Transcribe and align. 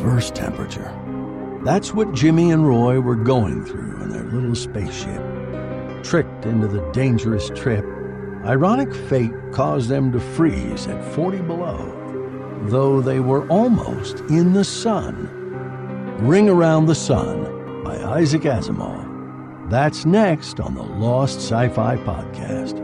Reverse 0.00 0.30
temperature. 0.30 0.90
That's 1.62 1.92
what 1.92 2.14
Jimmy 2.14 2.50
and 2.50 2.66
Roy 2.66 3.00
were 3.00 3.16
going 3.16 3.64
through 3.66 4.02
in 4.02 4.10
their 4.10 4.24
little 4.24 4.54
spaceship. 4.54 5.22
Tricked 6.02 6.46
into 6.46 6.68
the 6.68 6.80
dangerous 6.92 7.50
trip, 7.50 7.84
ironic 8.44 8.94
fate 8.94 9.32
caused 9.52 9.90
them 9.90 10.10
to 10.12 10.20
freeze 10.20 10.86
at 10.86 11.14
40 11.14 11.42
below, 11.42 12.62
though 12.64 13.02
they 13.02 13.20
were 13.20 13.46
almost 13.48 14.20
in 14.30 14.54
the 14.54 14.64
sun. 14.64 15.28
Ring 16.20 16.48
Around 16.48 16.86
the 16.86 16.94
Sun 16.94 17.82
by 17.84 18.02
Isaac 18.02 18.42
Asimov. 18.42 19.68
That's 19.68 20.06
next 20.06 20.60
on 20.60 20.74
the 20.74 20.82
Lost 20.82 21.40
Sci 21.40 21.68
Fi 21.68 21.96
Podcast. 21.96 22.78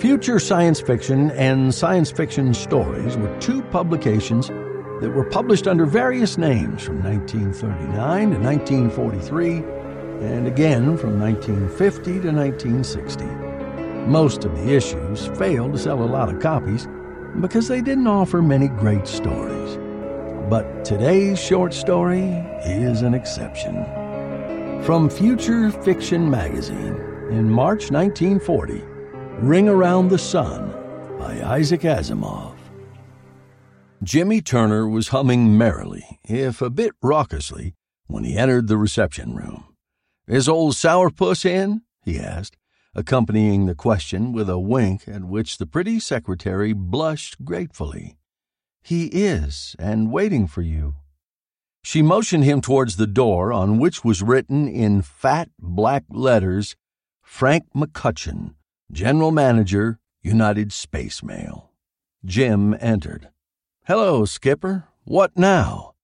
Future 0.00 0.40
Science 0.40 0.80
Fiction 0.80 1.30
and 1.32 1.72
Science 1.74 2.10
Fiction 2.10 2.52
Stories 2.54 3.16
were 3.16 3.38
two 3.38 3.62
publications 3.62 4.50
that 5.00 5.10
were 5.10 5.24
published 5.24 5.66
under 5.66 5.86
various 5.86 6.36
names 6.36 6.82
from 6.82 7.02
1939 7.02 8.30
to 8.30 8.38
1943 8.38 9.80
and 10.26 10.46
again 10.46 10.98
from 10.98 11.18
1950 11.18 12.04
to 12.20 12.30
1960. 12.30 13.24
Most 14.06 14.44
of 14.44 14.56
the 14.56 14.74
issues 14.74 15.26
failed 15.38 15.72
to 15.72 15.78
sell 15.78 16.02
a 16.02 16.04
lot 16.04 16.28
of 16.28 16.40
copies 16.40 16.86
because 17.40 17.68
they 17.68 17.80
didn't 17.80 18.06
offer 18.06 18.42
many 18.42 18.68
great 18.68 19.06
stories. 19.06 19.78
But 20.50 20.84
today's 20.84 21.38
short 21.38 21.72
story 21.72 22.24
is 22.64 23.02
an 23.02 23.14
exception. 23.14 23.84
From 24.82 25.08
Future 25.08 25.70
Fiction 25.70 26.28
Magazine 26.28 26.96
in 27.30 27.48
March 27.48 27.90
1940, 27.90 28.82
Ring 29.38 29.68
Around 29.68 30.08
the 30.08 30.18
Sun 30.18 30.70
by 31.18 31.40
Isaac 31.42 31.82
Asimov. 31.82 32.49
Jimmy 34.02 34.40
Turner 34.40 34.88
was 34.88 35.08
humming 35.08 35.58
merrily, 35.58 36.18
if 36.24 36.62
a 36.62 36.70
bit 36.70 36.92
raucously, 37.02 37.74
when 38.06 38.24
he 38.24 38.34
entered 38.34 38.66
the 38.66 38.78
reception 38.78 39.34
room. 39.34 39.76
Is 40.26 40.48
old 40.48 40.72
sourpuss 40.72 41.44
in? 41.44 41.82
he 42.02 42.18
asked, 42.18 42.56
accompanying 42.94 43.66
the 43.66 43.74
question 43.74 44.32
with 44.32 44.48
a 44.48 44.58
wink 44.58 45.06
at 45.06 45.24
which 45.24 45.58
the 45.58 45.66
pretty 45.66 46.00
secretary 46.00 46.72
blushed 46.72 47.44
gratefully. 47.44 48.16
He 48.82 49.08
is, 49.08 49.76
and 49.78 50.10
waiting 50.10 50.46
for 50.46 50.62
you. 50.62 50.94
She 51.82 52.00
motioned 52.00 52.44
him 52.44 52.62
towards 52.62 52.96
the 52.96 53.06
door 53.06 53.52
on 53.52 53.78
which 53.78 54.02
was 54.02 54.22
written 54.22 54.66
in 54.66 55.02
fat 55.02 55.50
black 55.58 56.04
letters 56.08 56.74
Frank 57.22 57.64
McCutcheon, 57.76 58.54
General 58.90 59.30
Manager, 59.30 59.98
United 60.22 60.72
Space 60.72 61.22
Mail. 61.22 61.70
Jim 62.24 62.74
entered. 62.80 63.28
Hello, 63.90 64.24
Skipper. 64.24 64.84
What 65.02 65.36
now? 65.36 65.94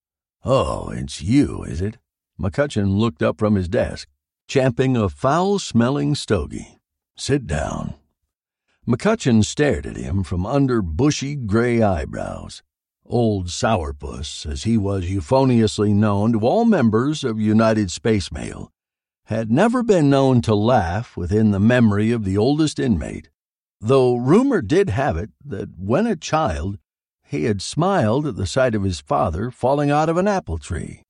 Oh, 0.44 0.88
it's 0.90 1.22
you, 1.22 1.62
is 1.62 1.80
it? 1.80 1.98
McCutcheon 2.36 2.98
looked 2.98 3.22
up 3.22 3.38
from 3.38 3.54
his 3.54 3.68
desk, 3.68 4.08
champing 4.48 4.96
a 4.96 5.08
foul 5.08 5.60
smelling 5.60 6.16
stogie. 6.16 6.78
Sit 7.16 7.46
down. 7.46 7.94
McCutcheon 8.88 9.44
stared 9.44 9.86
at 9.86 9.94
him 9.94 10.24
from 10.24 10.44
under 10.44 10.82
bushy 10.82 11.36
gray 11.36 11.80
eyebrows. 11.80 12.60
Old 13.04 13.50
Sourpuss, 13.50 14.44
as 14.50 14.64
he 14.64 14.76
was 14.76 15.08
euphoniously 15.08 15.92
known 15.92 16.32
to 16.32 16.40
all 16.40 16.64
members 16.64 17.22
of 17.22 17.38
United 17.38 17.92
Space 17.92 18.32
Mail, 18.32 18.72
had 19.26 19.48
never 19.48 19.84
been 19.84 20.10
known 20.10 20.40
to 20.42 20.56
laugh 20.56 21.16
within 21.16 21.52
the 21.52 21.60
memory 21.60 22.10
of 22.10 22.24
the 22.24 22.36
oldest 22.36 22.80
inmate, 22.80 23.30
though 23.80 24.16
rumor 24.16 24.60
did 24.60 24.90
have 24.90 25.16
it 25.16 25.30
that 25.44 25.68
when 25.78 26.08
a 26.08 26.16
child 26.16 26.78
he 27.26 27.44
had 27.44 27.60
smiled 27.60 28.26
at 28.26 28.36
the 28.36 28.46
sight 28.46 28.74
of 28.74 28.82
his 28.82 29.00
father 29.00 29.50
falling 29.50 29.90
out 29.90 30.08
of 30.08 30.16
an 30.16 30.28
apple 30.28 30.58
tree. 30.58 31.02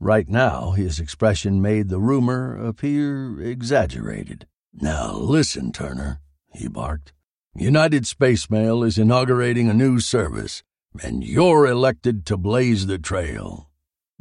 Right 0.00 0.28
now, 0.28 0.72
his 0.72 0.98
expression 0.98 1.62
made 1.62 1.88
the 1.88 2.00
rumor 2.00 2.56
appear 2.56 3.40
exaggerated. 3.40 4.46
Now 4.72 5.12
listen, 5.12 5.70
Turner, 5.70 6.20
he 6.52 6.66
barked. 6.68 7.12
United 7.54 8.06
Space 8.06 8.48
Mail 8.48 8.82
is 8.82 8.98
inaugurating 8.98 9.68
a 9.68 9.74
new 9.74 10.00
service, 10.00 10.62
and 11.02 11.22
you're 11.22 11.66
elected 11.66 12.24
to 12.26 12.36
blaze 12.36 12.86
the 12.86 12.98
trail. 12.98 13.70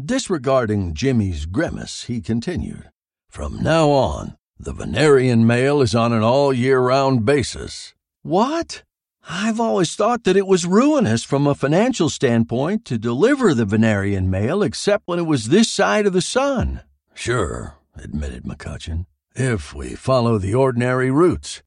Disregarding 0.03 0.93
Jimmy's 0.93 1.45
grimace, 1.45 2.03
he 2.03 2.21
continued. 2.21 2.89
From 3.29 3.63
now 3.63 3.89
on, 3.89 4.35
the 4.59 4.73
Venerian 4.73 5.47
mail 5.47 5.81
is 5.81 5.95
on 5.95 6.11
an 6.11 6.21
all 6.21 6.51
year 6.51 6.79
round 6.79 7.25
basis. 7.25 7.93
What? 8.21 8.83
I've 9.29 9.59
always 9.59 9.95
thought 9.95 10.23
that 10.23 10.35
it 10.35 10.47
was 10.47 10.65
ruinous 10.65 11.23
from 11.23 11.45
a 11.45 11.55
financial 11.55 12.09
standpoint 12.09 12.85
to 12.85 12.97
deliver 12.97 13.53
the 13.53 13.65
Venerian 13.65 14.29
mail 14.29 14.63
except 14.63 15.07
when 15.07 15.19
it 15.19 15.27
was 15.27 15.49
this 15.49 15.69
side 15.69 16.05
of 16.05 16.13
the 16.13 16.21
sun. 16.21 16.81
Sure, 17.13 17.75
admitted 17.95 18.43
McCutcheon, 18.43 19.05
if 19.35 19.73
we 19.73 19.95
follow 19.95 20.37
the 20.37 20.55
ordinary 20.55 21.11
routes. 21.11 21.61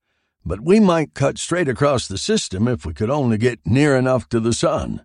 But 0.44 0.60
we 0.60 0.80
might 0.80 1.14
cut 1.14 1.38
straight 1.38 1.68
across 1.68 2.06
the 2.06 2.18
system 2.18 2.68
if 2.68 2.84
we 2.84 2.92
could 2.92 3.10
only 3.10 3.38
get 3.38 3.60
near 3.64 3.96
enough 3.96 4.28
to 4.30 4.40
the 4.40 4.52
sun. 4.52 5.04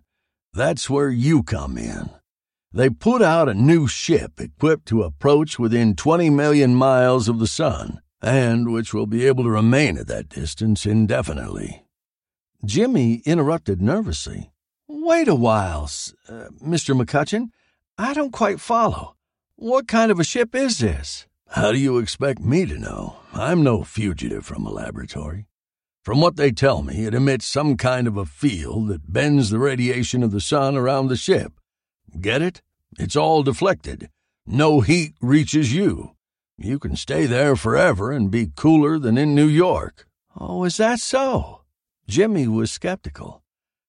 That's 0.52 0.90
where 0.90 1.08
you 1.08 1.42
come 1.42 1.78
in. 1.78 2.10
They 2.72 2.90
put 2.90 3.22
out 3.22 3.48
a 3.48 3.54
new 3.54 3.86
ship 3.86 4.40
equipped 4.40 4.86
to 4.86 5.02
approach 5.02 5.58
within 5.58 5.96
20 5.96 6.30
million 6.30 6.74
miles 6.74 7.28
of 7.28 7.38
the 7.38 7.46
sun, 7.46 8.00
and 8.20 8.72
which 8.72 8.92
will 8.92 9.06
be 9.06 9.26
able 9.26 9.44
to 9.44 9.50
remain 9.50 9.96
at 9.96 10.08
that 10.08 10.28
distance 10.28 10.84
indefinitely. 10.84 11.84
Jimmy 12.64 13.22
interrupted 13.24 13.80
nervously. 13.80 14.50
Wait 14.86 15.28
a 15.28 15.34
while, 15.34 15.84
uh, 16.28 16.48
Mr. 16.62 16.94
McCutcheon. 16.94 17.50
I 17.96 18.12
don't 18.12 18.32
quite 18.32 18.60
follow. 18.60 19.16
What 19.56 19.88
kind 19.88 20.10
of 20.10 20.20
a 20.20 20.24
ship 20.24 20.54
is 20.54 20.78
this? 20.78 21.26
How 21.48 21.72
do 21.72 21.78
you 21.78 21.98
expect 21.98 22.40
me 22.40 22.66
to 22.66 22.78
know? 22.78 23.16
I'm 23.32 23.62
no 23.62 23.82
fugitive 23.82 24.44
from 24.44 24.66
a 24.66 24.70
laboratory. 24.70 25.46
From 26.02 26.20
what 26.20 26.36
they 26.36 26.50
tell 26.50 26.82
me, 26.82 27.04
it 27.04 27.14
emits 27.14 27.46
some 27.46 27.76
kind 27.76 28.06
of 28.06 28.16
a 28.16 28.26
field 28.26 28.88
that 28.88 29.12
bends 29.12 29.50
the 29.50 29.58
radiation 29.58 30.22
of 30.22 30.30
the 30.30 30.40
sun 30.40 30.76
around 30.76 31.08
the 31.08 31.16
ship. 31.16 31.52
Get 32.20 32.42
it? 32.42 32.62
It's 32.98 33.16
all 33.16 33.42
deflected. 33.42 34.10
No 34.46 34.80
heat 34.80 35.14
reaches 35.20 35.74
you. 35.74 36.16
You 36.58 36.78
can 36.78 36.94
stay 36.94 37.26
there 37.26 37.56
forever 37.56 38.12
and 38.12 38.30
be 38.30 38.52
cooler 38.54 38.98
than 38.98 39.16
in 39.16 39.34
New 39.34 39.46
York. 39.46 40.06
Oh, 40.38 40.64
is 40.64 40.76
that 40.76 41.00
so? 41.00 41.59
Jimmy 42.10 42.48
was 42.48 42.72
skeptical. 42.72 43.44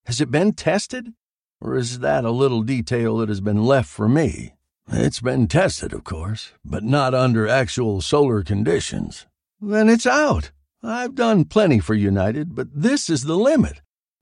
Has 0.06 0.22
it 0.22 0.30
been 0.30 0.54
tested? 0.54 1.14
Or 1.60 1.76
is 1.76 2.00
that 2.00 2.24
a 2.24 2.30
little 2.30 2.62
detail 2.62 3.18
that 3.18 3.30
has 3.30 3.42
been 3.42 3.64
left 3.64 3.90
for 3.90 4.08
me? 4.08 4.54
It's 4.88 5.20
been 5.20 5.48
tested, 5.48 5.92
of 5.92 6.04
course, 6.04 6.52
but 6.64 6.84
not 6.84 7.16
under 7.16 7.48
actual 7.48 8.00
solar 8.00 8.44
conditions. 8.44 9.26
Then 9.60 9.90
it's 9.90 10.06
out. 10.06 10.52
I've 10.84 11.16
done 11.16 11.46
plenty 11.46 11.80
for 11.80 11.96
United, 11.96 12.54
but 12.54 12.68
this 12.72 13.10
is 13.10 13.24
the 13.24 13.36
limit. 13.36 13.82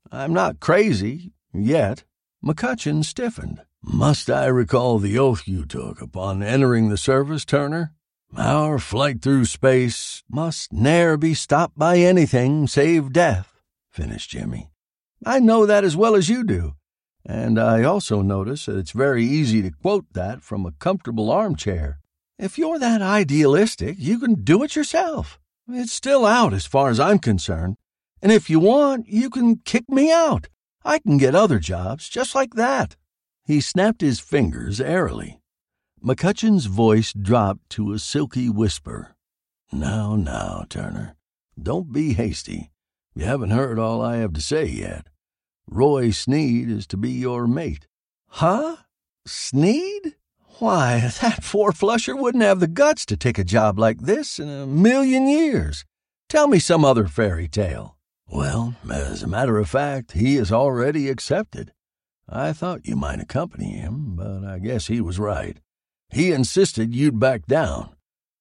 I'm 0.10 0.32
not 0.32 0.62
crazy, 0.62 1.34
yet. 1.54 2.06
McCutcheon 2.42 3.04
stiffened. 3.04 3.60
Must 3.84 4.30
I 4.30 4.46
recall 4.46 5.00
the 5.00 5.20
oath 5.20 5.46
you 5.46 5.66
took 5.66 6.02
upon 6.02 6.42
entering 6.42 6.88
the 6.88 6.98
service, 6.98 7.44
Turner? 7.44 7.92
Our 8.38 8.80
flight 8.80 9.22
through 9.22 9.46
space 9.46 10.24
must 10.30 10.72
ne'er 10.72 11.18
be 11.18 11.34
stopped 11.34 11.78
by 11.78 11.98
anything 11.98 12.68
save 12.68 13.12
death, 13.12 13.49
finished 13.92 14.30
Jimmy. 14.30 14.72
I 15.26 15.40
know 15.40 15.66
that 15.66 15.84
as 15.84 15.98
well 15.98 16.16
as 16.16 16.30
you 16.30 16.44
do, 16.44 16.76
and 17.26 17.60
I 17.60 17.84
also 17.84 18.22
notice 18.22 18.66
that 18.66 18.78
it's 18.78 18.92
very 18.92 19.24
easy 19.24 19.62
to 19.62 19.72
quote 19.72 20.06
that 20.14 20.42
from 20.42 20.66
a 20.66 20.72
comfortable 20.72 21.30
armchair. 21.32 22.00
If 22.38 22.58
you're 22.58 22.80
that 22.80 23.02
idealistic, 23.02 23.98
you 24.00 24.20
can 24.20 24.44
do 24.44 24.64
it 24.64 24.76
yourself. 24.76 25.40
It's 25.68 25.92
still 25.92 26.26
out 26.26 26.54
as 26.54 26.66
far 26.66 26.90
as 26.90 27.00
I'm 27.00 27.20
concerned, 27.20 27.76
and 28.22 28.32
if 28.32 28.50
you 28.50 28.60
want, 28.60 29.08
you 29.08 29.30
can 29.30 29.58
kick 29.58 29.90
me 29.90 30.12
out. 30.12 30.48
I 30.86 31.00
can 31.00 31.18
get 31.18 31.36
other 31.36 31.60
jobs 31.60 32.08
just 32.08 32.34
like 32.34 32.54
that. 32.54 32.96
He 33.46 33.62
snapped 33.62 34.02
his 34.02 34.20
fingers 34.20 34.80
airily. 34.80 35.42
McCutcheon's 36.04 36.68
voice 36.68 37.12
dropped 37.12 37.70
to 37.72 37.92
a 37.92 38.00
silky 38.00 38.50
whisper. 38.50 39.16
Now, 39.72 40.16
now, 40.16 40.66
Turner, 40.70 41.16
don't 41.62 41.92
be 41.92 42.14
hasty. 42.14 42.72
You 43.20 43.26
haven't 43.26 43.50
heard 43.50 43.78
all 43.78 44.02
I 44.02 44.16
have 44.20 44.32
to 44.32 44.42
say 44.42 44.66
yet. 44.66 45.08
Roy 45.70 46.10
Sneed 46.12 46.70
is 46.70 46.88
to 46.88 46.96
be 46.96 47.12
your 47.12 47.48
mate. 47.48 47.86
Huh? 48.28 48.78
Sneed? 49.26 50.16
Why, 50.60 51.12
that 51.22 51.44
four 51.44 51.74
flusher 51.74 52.16
wouldn't 52.16 52.46
have 52.46 52.62
the 52.62 52.68
guts 52.68 53.06
to 53.08 53.18
take 53.18 53.38
a 53.38 53.44
job 53.44 53.78
like 53.78 54.00
this 54.00 54.40
in 54.40 54.48
a 54.48 54.66
million 54.66 55.28
years. 55.28 55.84
Tell 56.30 56.48
me 56.48 56.60
some 56.60 56.86
other 56.86 57.08
fairy 57.08 57.50
tale. 57.50 57.98
Well, 58.26 58.76
as 58.90 59.22
a 59.22 59.28
matter 59.28 59.58
of 59.58 59.68
fact, 59.68 60.14
he 60.14 60.36
has 60.36 60.50
already 60.50 61.10
accepted. 61.10 61.74
I 62.30 62.54
thought 62.54 62.88
you 62.88 62.96
might 62.96 63.20
accompany 63.20 63.74
him, 63.74 64.16
but 64.16 64.46
I 64.46 64.60
guess 64.60 64.88
he 64.88 65.02
was 65.02 65.20
right. 65.20 65.58
He 66.10 66.32
insisted 66.32 66.96
you'd 66.96 67.20
back 67.20 67.48
down. 67.48 67.98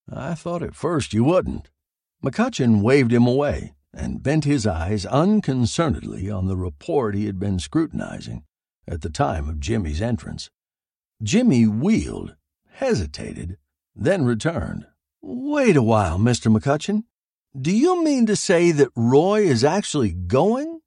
I 0.08 0.36
thought 0.36 0.62
at 0.62 0.76
first 0.76 1.12
you 1.12 1.24
wouldn't. 1.24 1.68
McCutcheon 2.22 2.80
waved 2.80 3.12
him 3.12 3.26
away 3.26 3.72
and 3.94 4.22
bent 4.22 4.44
his 4.44 4.66
eyes 4.66 5.06
unconcernedly 5.06 6.30
on 6.30 6.46
the 6.46 6.56
report 6.56 7.14
he 7.14 7.26
had 7.26 7.38
been 7.38 7.58
scrutinizing 7.58 8.44
at 8.86 9.02
the 9.02 9.10
time 9.10 9.48
of 9.48 9.60
Jimmy's 9.60 10.02
entrance. 10.02 10.50
Jimmy 11.22 11.66
wheeled, 11.66 12.36
hesitated, 12.72 13.58
then 13.94 14.24
returned. 14.24 14.86
Wait 15.20 15.76
a 15.76 15.82
while, 15.82 16.18
Mr. 16.18 16.54
McCutcheon. 16.54 17.04
Do 17.60 17.74
you 17.74 18.04
mean 18.04 18.26
to 18.26 18.36
say 18.36 18.72
that 18.72 18.90
Roy 18.94 19.42
is 19.42 19.64
actually 19.64 20.12
going? 20.12 20.80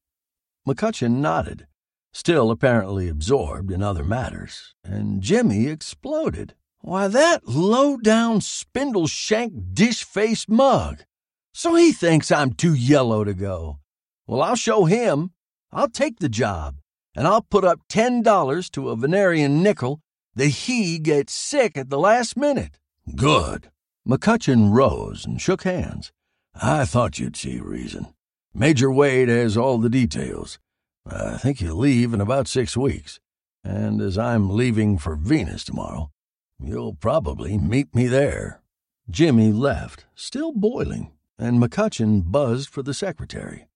McCutcheon 0.67 1.17
nodded 1.17 1.67
still 2.13 2.51
apparently 2.51 3.07
absorbed 3.07 3.71
in 3.71 3.81
other 3.81 4.03
matters, 4.03 4.75
and 4.83 5.21
Jimmy 5.21 5.67
exploded. 5.67 6.53
Why, 6.79 7.07
that 7.07 7.47
low 7.47 7.97
down, 7.97 8.41
spindle 8.41 9.07
shank, 9.07 9.53
dish 9.73 10.03
faced 10.03 10.49
mug. 10.49 11.03
So 11.53 11.75
he 11.75 11.91
thinks 11.91 12.31
I'm 12.31 12.53
too 12.53 12.73
yellow 12.73 13.23
to 13.23 13.33
go. 13.33 13.79
Well, 14.27 14.41
I'll 14.41 14.55
show 14.55 14.85
him. 14.85 15.31
I'll 15.71 15.89
take 15.89 16.19
the 16.19 16.29
job, 16.29 16.77
and 17.15 17.27
I'll 17.27 17.41
put 17.41 17.63
up 17.63 17.81
ten 17.87 18.21
dollars 18.21 18.69
to 18.71 18.89
a 18.89 18.95
Venerian 18.95 19.61
nickel 19.61 20.01
that 20.35 20.47
he 20.47 20.99
gets 20.99 21.33
sick 21.33 21.77
at 21.77 21.89
the 21.89 21.99
last 21.99 22.37
minute. 22.37 22.79
Good. 23.15 23.69
McCutcheon 24.07 24.73
rose 24.73 25.25
and 25.25 25.41
shook 25.41 25.63
hands. 25.63 26.11
I 26.55 26.85
thought 26.85 27.19
you'd 27.19 27.35
see 27.35 27.59
reason. 27.59 28.13
Major 28.53 28.91
Wade 28.91 29.29
has 29.29 29.55
all 29.55 29.77
the 29.77 29.89
details. 29.89 30.59
I 31.05 31.37
think 31.37 31.61
you 31.61 31.73
leave 31.73 32.13
in 32.13 32.21
about 32.21 32.47
six 32.47 32.75
weeks, 32.75 33.19
and 33.63 34.01
as 34.01 34.17
I'm 34.17 34.49
leaving 34.49 34.97
for 34.97 35.15
Venus 35.15 35.63
tomorrow, 35.63 36.11
you'll 36.59 36.93
probably 36.93 37.57
meet 37.57 37.93
me 37.95 38.07
there. 38.07 38.61
Jimmy 39.09 39.51
left, 39.51 40.05
still 40.15 40.51
boiling, 40.51 41.11
and 41.41 41.61
McCutcheon 41.61 42.31
buzzed 42.31 42.69
for 42.69 42.83
the 42.83 42.93
secretary. 42.93 43.67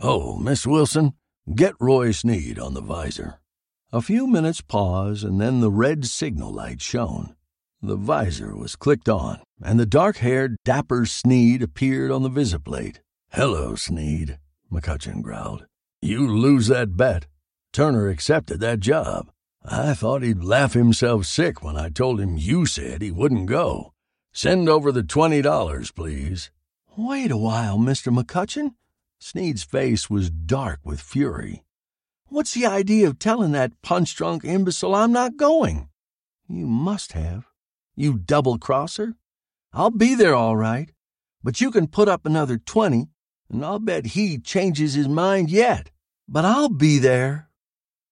Oh, 0.00 0.36
Miss 0.36 0.66
Wilson, 0.66 1.14
get 1.54 1.74
Roy 1.78 2.10
Sneed 2.10 2.58
on 2.58 2.74
the 2.74 2.80
visor. 2.80 3.40
A 3.92 4.02
few 4.02 4.26
minutes' 4.26 4.60
pause, 4.60 5.22
and 5.22 5.40
then 5.40 5.60
the 5.60 5.70
red 5.70 6.04
signal 6.06 6.52
light 6.52 6.82
shone. 6.82 7.36
The 7.80 7.96
visor 7.96 8.56
was 8.56 8.74
clicked 8.74 9.08
on, 9.08 9.40
and 9.62 9.78
the 9.78 9.86
dark 9.86 10.16
haired, 10.16 10.56
dapper 10.64 11.06
Sneed 11.06 11.62
appeared 11.62 12.10
on 12.10 12.24
the 12.24 12.30
visiplate. 12.30 12.98
Hello, 13.32 13.76
Sneed, 13.76 14.38
McCutcheon 14.72 15.22
growled. 15.22 15.66
You 16.02 16.26
lose 16.26 16.66
that 16.66 16.96
bet. 16.96 17.26
Turner 17.72 18.08
accepted 18.08 18.58
that 18.60 18.80
job. 18.80 19.30
I 19.64 19.94
thought 19.94 20.22
he'd 20.22 20.42
laugh 20.42 20.72
himself 20.72 21.26
sick 21.26 21.62
when 21.62 21.76
I 21.76 21.88
told 21.88 22.20
him 22.20 22.36
you 22.36 22.66
said 22.66 23.02
he 23.02 23.10
wouldn't 23.10 23.46
go. 23.46 23.92
Send 24.32 24.68
over 24.68 24.90
the 24.90 25.04
twenty 25.04 25.40
dollars, 25.40 25.92
please. 25.92 26.50
Wait 26.96 27.32
a 27.32 27.36
while, 27.36 27.76
Mr. 27.76 28.16
McCutcheon. 28.16 28.74
Sneed's 29.18 29.64
face 29.64 30.08
was 30.08 30.30
dark 30.30 30.78
with 30.84 31.00
fury. 31.00 31.64
What's 32.28 32.54
the 32.54 32.66
idea 32.66 33.08
of 33.08 33.18
telling 33.18 33.50
that 33.50 33.82
punch 33.82 34.14
drunk 34.14 34.44
imbecile 34.44 34.94
I'm 34.94 35.10
not 35.10 35.36
going? 35.36 35.88
You 36.48 36.66
must 36.66 37.12
have. 37.12 37.48
You 37.96 38.16
double 38.16 38.58
crosser. 38.58 39.16
I'll 39.72 39.90
be 39.90 40.14
there 40.14 40.36
all 40.36 40.56
right, 40.56 40.92
but 41.42 41.60
you 41.60 41.72
can 41.72 41.88
put 41.88 42.08
up 42.08 42.24
another 42.24 42.58
twenty, 42.58 43.08
and 43.50 43.64
I'll 43.64 43.80
bet 43.80 44.06
he 44.06 44.38
changes 44.38 44.94
his 44.94 45.08
mind 45.08 45.50
yet. 45.50 45.90
But 46.28 46.44
I'll 46.44 46.68
be 46.68 46.98
there. 47.00 47.50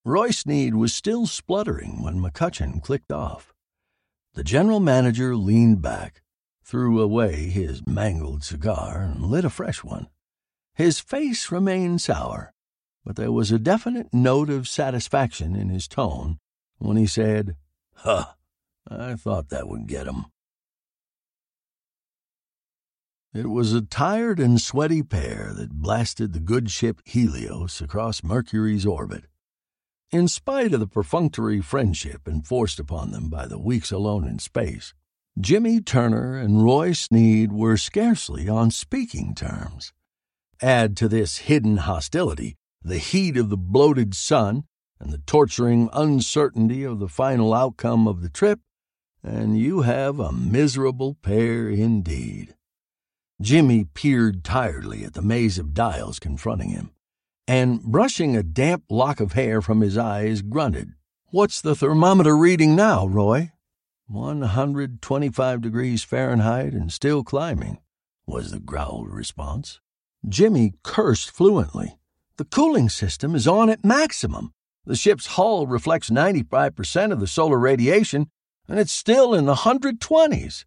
Roy 0.05 0.31
Sneed 0.31 0.75
was 0.75 0.93
still 0.93 1.27
spluttering 1.27 2.03
when 2.03 2.19
McCutcheon 2.19 2.83
clicked 2.83 3.13
off. 3.13 3.55
The 4.35 4.43
general 4.43 4.81
manager 4.81 5.37
leaned 5.37 5.83
back, 5.83 6.23
threw 6.63 7.01
away 7.01 7.49
his 7.49 7.87
mangled 7.87 8.45
cigar, 8.45 9.03
and 9.03 9.25
lit 9.25 9.45
a 9.45 9.51
fresh 9.51 9.83
one. 9.85 10.09
His 10.75 11.01
face 11.01 11.51
remained 11.51 12.01
sour, 12.01 12.53
but 13.05 13.17
there 13.17 13.33
was 13.33 13.51
a 13.51 13.59
definite 13.59 14.13
note 14.13 14.49
of 14.49 14.69
satisfaction 14.69 15.55
in 15.55 15.69
his 15.69 15.89
tone 15.89 16.39
when 16.79 16.97
he 16.97 17.07
said, 17.07 17.57
Huh, 17.95 18.27
I 18.89 19.15
thought 19.15 19.49
that 19.51 19.69
would 19.69 19.87
get 19.87 20.07
him. 20.07 20.27
It 23.35 23.49
was 23.49 23.73
a 23.73 23.81
tired 23.81 24.39
and 24.39 24.61
sweaty 24.61 25.03
pair 25.03 25.53
that 25.55 25.81
blasted 25.81 26.33
the 26.33 26.41
good 26.41 26.71
ship 26.71 27.01
Helios 27.07 27.81
across 27.81 28.23
Mercury's 28.23 28.85
orbit. 28.85 29.25
In 30.11 30.29
spite 30.29 30.75
of 30.75 30.81
the 30.81 30.87
perfunctory 30.87 31.63
friendship 31.63 32.29
enforced 32.29 32.79
upon 32.79 33.11
them 33.11 33.31
by 33.31 33.47
the 33.47 33.59
weeks 33.59 33.91
alone 33.91 34.29
in 34.29 34.39
space, 34.39 34.93
Jimmy 35.41 35.81
Turner 35.81 36.37
and 36.37 36.63
Roy 36.63 36.93
Sneed 36.93 37.53
were 37.53 37.79
scarcely 37.79 38.51
on 38.51 38.71
speaking 38.71 39.35
terms. 39.35 39.93
Add 40.61 40.95
to 40.99 41.09
this 41.09 41.39
hidden 41.39 41.79
hostility 41.79 42.57
the 42.85 42.99
heat 42.99 43.39
of 43.39 43.49
the 43.49 43.57
bloated 43.57 44.15
sun 44.15 44.65
and 45.01 45.11
the 45.11 45.23
torturing 45.27 45.89
uncertainty 45.95 46.85
of 46.85 46.99
the 46.99 47.09
final 47.09 47.55
outcome 47.55 48.07
of 48.07 48.21
the 48.21 48.29
trip, 48.29 48.61
and 49.23 49.59
you 49.59 49.83
have 49.83 50.21
a 50.21 50.33
miserable 50.33 51.15
pair 51.23 51.69
indeed. 51.71 52.55
Jimmy 53.41 53.85
peered 53.85 54.45
tiredly 54.45 55.03
at 55.03 55.15
the 55.15 55.23
maze 55.23 55.59
of 55.59 55.73
dials 55.73 56.19
confronting 56.19 56.69
him, 56.69 56.91
and 57.49 57.83
brushing 57.83 58.37
a 58.37 58.43
damp 58.43 58.85
lock 58.91 59.19
of 59.19 59.33
hair 59.33 59.63
from 59.63 59.81
his 59.81 59.97
eyes, 59.97 60.43
grunted. 60.43 60.93
What's 61.31 61.63
the 61.63 61.75
thermometer 61.75 62.37
reading 62.37 62.77
now, 62.77 63.07
Roy? 63.07 63.53
125 64.07 65.61
degrees 65.61 66.05
Fahrenheit 66.05 66.73
and 66.73 66.93
still 66.93 67.25
climbing, 67.25 67.79
was 68.27 68.51
the 68.51 68.61
growled 68.61 69.11
response. 69.11 69.81
Jimmy 70.29 70.75
cursed 70.83 71.31
fluently. 71.31 71.99
The 72.37 72.45
cooling 72.45 72.89
system 72.89 73.35
is 73.35 73.47
on 73.47 73.71
at 73.71 73.85
maximum. 73.85 74.53
The 74.85 74.97
ship's 74.97 75.27
hull 75.27 75.67
reflects 75.67 76.11
95% 76.11 77.13
of 77.13 77.21
the 77.21 77.27
solar 77.27 77.59
radiation, 77.59 78.29
and 78.69 78.79
it's 78.79 78.93
still 78.93 79.35
in 79.35 79.47
the 79.47 79.55
120s. 79.55 80.65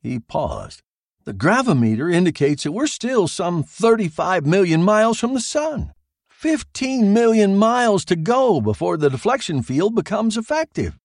He 0.00 0.18
paused, 0.20 0.82
the 1.26 1.34
gravimeter 1.34 2.12
indicates 2.12 2.62
that 2.62 2.70
we're 2.70 2.86
still 2.86 3.26
some 3.26 3.64
35 3.64 4.46
million 4.46 4.84
miles 4.84 5.18
from 5.18 5.34
the 5.34 5.40
sun. 5.40 5.92
15 6.28 7.12
million 7.12 7.56
miles 7.56 8.04
to 8.04 8.14
go 8.14 8.60
before 8.60 8.96
the 8.96 9.10
deflection 9.10 9.60
field 9.60 9.96
becomes 9.96 10.36
effective. 10.36 10.96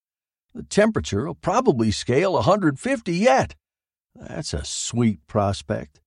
The 0.54 0.64
temperature 0.64 1.26
will 1.26 1.36
probably 1.36 1.92
scale 1.92 2.34
150 2.34 3.14
yet. 3.14 3.56
That's 4.16 4.54
a 4.54 4.66
sweet 4.66 5.26
prospect. 5.28 6.02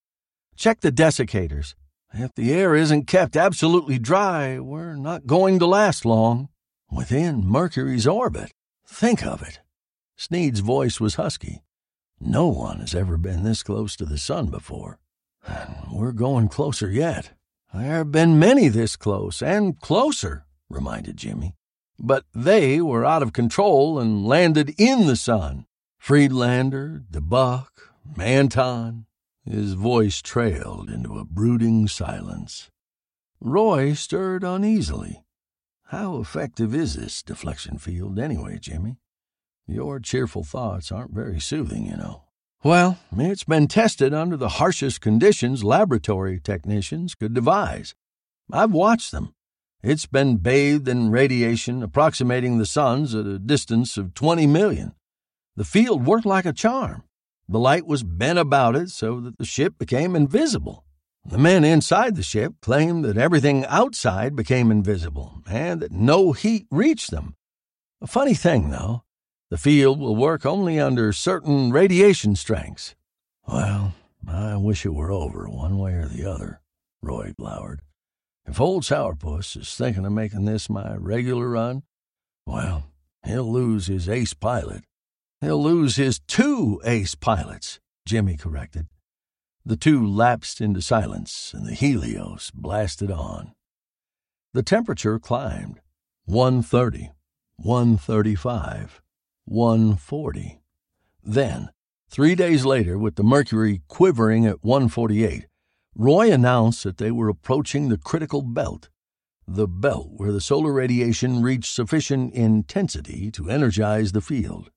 Check 0.57 0.81
the 0.81 0.93
desiccators. 0.93 1.75
If 2.13 2.35
the 2.35 2.53
air 2.53 2.75
isn't 2.75 3.07
kept 3.07 3.37
absolutely 3.37 3.99
dry, 3.99 4.59
we're 4.61 4.95
not 4.95 5.27
going 5.27 5.59
to 5.59 5.67
last 5.67 6.05
long. 6.05 6.49
Within 6.91 7.47
Mercury's 7.47 8.07
orbit. 8.07 8.53
Think 8.87 9.27
of 9.27 9.43
it. 9.43 9.61
Sneed's 10.17 10.61
voice 10.61 11.01
was 11.01 11.17
husky. 11.17 11.63
No 12.21 12.47
one 12.47 12.79
has 12.79 12.95
ever 12.95 13.17
been 13.17 13.43
this 13.43 13.63
close 13.63 13.97
to 13.97 14.05
the 14.05 14.19
sun 14.19 14.47
before. 14.47 14.99
And 15.47 15.93
we're 15.93 16.13
going 16.13 16.49
closer 16.49 16.89
yet. 16.89 17.33
There 17.73 17.83
have 17.83 18.13
been 18.13 18.39
many 18.39 18.69
this 18.69 18.95
close, 18.95 19.43
and 19.43 19.81
closer, 19.81 20.47
reminded 20.69 21.17
Jimmy. 21.17 21.57
But 21.99 22.25
they 22.35 22.81
were 22.81 23.05
out 23.05 23.23
of 23.23 23.33
control 23.33 23.99
and 23.99 24.27
landed 24.27 24.75
in 24.79 25.07
the 25.07 25.17
sun. 25.17 25.67
Friedlander, 25.99 27.03
DeBuck, 27.11 27.69
Manton. 28.17 29.07
His 29.45 29.75
voice 29.75 30.23
trailed 30.23 30.91
into 30.91 31.19
a 31.19 31.25
brooding 31.25 31.87
silence. 31.89 32.71
Roy 33.41 33.93
stirred 33.93 34.43
uneasily. 34.43 35.25
How 35.89 36.17
effective 36.19 36.75
is 36.75 36.95
this 36.95 37.23
deflection 37.23 37.79
field 37.79 38.19
anyway, 38.19 38.59
Jimmy? 38.59 38.97
Your 39.67 40.01
cheerful 40.01 40.45
thoughts 40.45 40.91
aren't 40.91 41.15
very 41.15 41.41
soothing, 41.41 41.87
you 41.87 41.97
know. 41.97 42.23
Well, 42.63 42.99
it's 43.17 43.45
been 43.45 43.69
tested 43.69 44.15
under 44.15 44.39
the 44.39 44.49
harshest 44.49 45.03
conditions 45.03 45.63
laboratory 45.63 46.41
technicians 46.41 47.15
could 47.15 47.35
devise. 47.35 47.95
I've 48.51 48.73
watched 48.73 49.13
them. 49.13 49.35
It's 49.87 50.07
been 50.07 50.39
bathed 50.39 50.89
in 50.89 51.11
radiation 51.11 51.83
approximating 51.83 52.57
the 52.57 52.65
sun's 52.65 53.15
at 53.15 53.27
a 53.27 53.39
distance 53.39 53.99
of 53.99 54.15
20 54.15 54.47
million. 54.47 54.95
The 55.57 55.65
field 55.65 56.07
worked 56.07 56.25
like 56.25 56.47
a 56.47 56.55
charm. 56.55 57.03
The 57.51 57.59
light 57.59 57.87
was 57.87 58.03
bent 58.03 58.39
about 58.39 58.77
it 58.77 58.89
so 58.89 59.21
that 59.21 59.37
the 59.37 59.45
ship 59.45 59.77
became 59.79 60.17
invisible. 60.17 60.87
The 61.27 61.37
men 61.37 61.65
inside 61.65 62.17
the 62.17 62.23
ship 62.23 62.55
claimed 62.63 63.05
that 63.05 63.19
everything 63.19 63.67
outside 63.67 64.35
became 64.35 64.71
invisible 64.71 65.43
and 65.47 65.83
that 65.83 65.93
no 65.93 66.33
heat 66.33 66.67
reached 66.71 67.11
them. 67.11 67.35
A 68.01 68.07
funny 68.07 68.33
thing, 68.33 68.71
though, 68.71 69.05
the 69.51 69.59
field 69.59 70.01
will 70.01 70.17
work 70.17 70.47
only 70.47 70.81
under 70.81 71.13
certain 71.13 71.71
radiation 71.73 72.37
strengths. 72.37 72.95
Well, 73.47 73.93
I 74.27 74.57
wish 74.57 74.87
it 74.87 74.95
were 74.95 75.13
over 75.13 75.47
one 75.47 75.77
way 75.77 75.93
or 75.93 76.07
the 76.07 76.25
other, 76.25 76.63
Roy 77.03 77.35
glowered. 77.39 77.83
If 78.47 78.61
old 78.61 78.83
Sourpuss 78.83 79.57
is 79.57 79.75
thinking 79.75 80.05
of 80.05 80.13
making 80.13 80.45
this 80.45 80.69
my 80.69 80.95
regular 80.97 81.49
run, 81.49 81.83
well, 82.47 82.91
he'll 83.25 83.51
lose 83.51 83.87
his 83.87 84.09
ace 84.09 84.35
pilot. 84.35 84.85
He'll 85.41 85.63
lose 85.63 85.97
his 85.97 86.21
two 86.21 86.81
ace 86.85 87.15
pilots, 87.15 87.81
Jimmy 88.07 88.37
corrected. 88.37 88.87
The 89.65 89.77
two 89.77 90.07
lapsed 90.07 90.61
into 90.61 90.83
silence, 90.83 91.53
and 91.55 91.67
the 91.67 91.75
Helios 91.75 92.51
blasted 92.55 93.11
on. 93.11 93.53
The 94.53 94.63
temperature 94.63 95.19
climbed 95.19 95.81
130, 96.27 97.13
135. 97.57 99.01
140. 99.47 100.61
Then, 101.23 101.71
three 102.09 102.35
days 102.35 102.65
later, 102.65 102.99
with 102.99 103.17
the 103.17 103.23
mercury 103.23 103.83
quivering 103.89 104.47
at 104.47 104.65
148, 104.65 105.47
Roy 105.97 106.33
announced 106.33 106.83
that 106.83 106.97
they 106.97 107.13
were 107.13 107.29
approaching 107.29 107.89
the 107.89 107.99
critical 107.99 108.43
belt, 108.43 108.89
the 109.47 109.69
belt 109.69 110.09
where 110.17 110.33
the 110.33 110.41
solar 110.41 110.73
radiation 110.73 111.41
reached 111.41 111.73
sufficient 111.73 112.35
intensity 112.35 113.31
to 113.31 113.49
energize 113.49 114.11
the 114.11 114.21
field. 114.21 114.71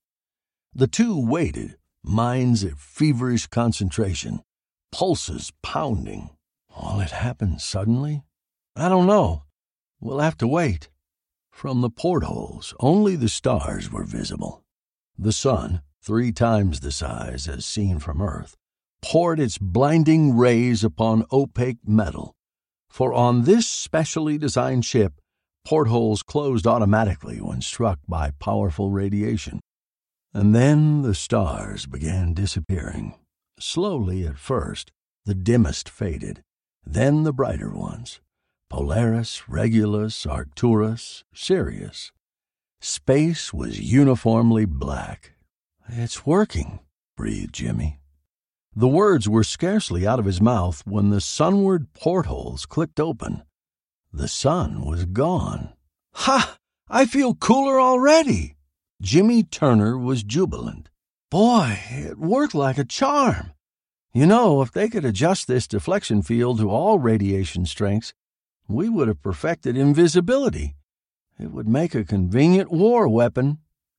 The 0.75 0.86
two 0.86 1.19
waited, 1.19 1.77
minds 2.03 2.63
at 2.63 2.77
feverish 2.77 3.47
concentration, 3.47 4.41
pulses 4.91 5.51
pounding. 5.63 6.29
All 6.75 7.00
it 7.00 7.09
happen 7.09 7.57
suddenly? 7.57 8.24
I 8.75 8.88
don't 8.88 9.07
know. 9.07 9.43
We'll 10.00 10.19
have 10.19 10.38
to 10.38 10.47
wait. 10.47 10.89
From 11.50 11.81
the 11.81 11.89
portholes, 11.89 12.75
only 12.79 13.15
the 13.15 13.29
stars 13.29 13.91
were 13.91 14.03
visible. 14.03 14.63
The 15.17 15.31
sun, 15.31 15.81
three 16.03 16.31
times 16.31 16.81
the 16.81 16.91
size 16.91 17.47
as 17.47 17.65
seen 17.65 17.97
from 17.97 18.21
Earth, 18.21 18.55
poured 19.01 19.39
its 19.39 19.58
blinding 19.58 20.36
rays 20.36 20.84
upon 20.84 21.25
opaque 21.32 21.80
metal. 21.86 22.34
For 22.89 23.13
on 23.13 23.44
this 23.44 23.68
specially 23.68 24.38
designed 24.38 24.86
ship, 24.86 25.13
portholes 25.66 26.24
closed 26.24 26.66
automatically 26.66 27.39
when 27.42 27.62
struck 27.62 28.00
by 28.08 28.32
powerful 28.39 28.92
radiation. 28.92 29.60
And 30.34 30.56
then 30.56 31.01
the 31.01 31.16
stars 31.16 31.86
began 31.86 32.34
disappearing. 32.34 33.16
Slowly 33.60 34.25
at 34.25 34.38
first, 34.38 34.92
the 35.25 35.36
dimmest 35.36 35.89
faded, 35.89 36.42
then 36.86 37.24
the 37.24 37.34
brighter 37.34 37.72
ones. 37.72 38.22
Polaris, 38.70 39.48
Regulus, 39.48 40.25
Arcturus, 40.25 41.24
Sirius. 41.34 42.12
Space 42.82 43.54
was 43.54 43.80
uniformly 43.80 44.66
black. 44.66 45.34
It's 45.89 46.25
working, 46.25 46.80
breathed 47.16 47.54
Jimmy. 47.54 48.00
The 48.77 48.88
words 48.88 49.27
were 49.27 49.43
scarcely 49.43 50.05
out 50.05 50.19
of 50.19 50.25
his 50.25 50.39
mouth 50.39 50.84
when 50.86 51.10
the 51.10 51.19
sunward 51.19 51.91
portholes 51.93 52.67
clicked 52.67 53.00
open. 53.00 53.41
The 54.13 54.27
sun 54.27 54.86
was 54.86 55.05
gone. 55.05 55.74
Ha! 56.13 56.60
I 56.88 57.07
feel 57.07 57.34
cooler 57.34 57.81
already! 57.81 58.55
Jimmy 59.01 59.41
Turner 59.41 59.98
was 59.98 60.22
jubilant. 60.22 60.91
Boy, 61.31 61.79
it 61.89 62.19
worked 62.19 62.53
like 62.53 62.77
a 62.77 62.86
charm. 62.86 63.53
You 64.13 64.27
know, 64.27 64.62
if 64.62 64.72
they 64.72 64.89
could 64.89 65.05
adjust 65.05 65.48
this 65.48 65.67
deflection 65.67 66.22
field 66.22 66.60
to 66.60 66.69
all 66.69 67.00
radiation 67.00 67.65
strengths, 67.65 68.13
we 68.67 68.89
would 68.89 69.07
have 69.07 69.24
perfected 69.24 69.75
invisibility. 69.75 70.75
It 71.39 71.50
would 71.50 71.67
make 71.67 71.96
a 71.96 72.03
convenient 72.03 72.72
war 72.72 73.07
weapon. 73.07 73.57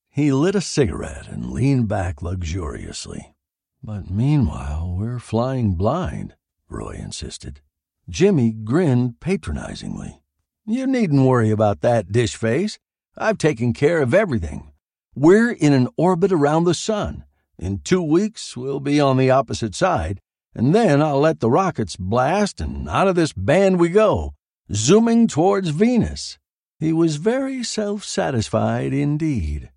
He 0.09 0.31
lit 0.31 0.55
a 0.55 0.61
cigarette 0.61 1.27
and 1.27 1.51
leaned 1.51 1.89
back 1.89 2.23
luxuriously. 2.23 3.35
But 3.83 4.11
meanwhile, 4.11 4.95
we're 4.99 5.19
flying 5.19 5.75
blind, 5.75 6.35
Roy 6.69 6.97
insisted. 6.99 7.61
Jimmy 8.09 8.53
grinned 8.53 9.21
patronizingly. 9.21 10.21
You 10.67 10.87
needn't 10.87 11.27
worry 11.27 11.51
about 11.51 11.81
that, 11.81 12.13
dish 12.13 12.37
face. 12.37 12.79
I've 13.17 13.39
taken 13.39 13.73
care 13.73 14.03
of 14.03 14.15
everything. 14.15 14.73
We're 15.15 15.51
in 15.51 15.73
an 15.73 15.89
orbit 15.97 16.33
around 16.33 16.65
the 16.65 16.75
sun. 16.75 17.25
In 17.59 17.81
two 17.81 18.03
weeks, 18.03 18.57
we'll 18.57 18.81
be 18.81 19.01
on 19.01 19.17
the 19.17 19.31
opposite 19.31 19.75
side, 19.75 20.21
and 20.55 20.75
then 20.75 21.03
I'll 21.03 21.21
let 21.21 21.41
the 21.41 21.51
rockets 21.51 21.97
blast, 21.97 22.61
and 22.61 22.89
out 22.89 23.09
of 23.09 23.17
this 23.17 23.33
band 23.33 23.81
we 23.81 23.89
go 23.89 24.35
zooming 24.73 25.27
towards 25.27 25.71
Venus. 25.71 26.39
He 26.79 26.93
was 26.93 27.17
very 27.17 27.65
self 27.65 28.05
satisfied 28.05 28.93
indeed. 28.93 29.71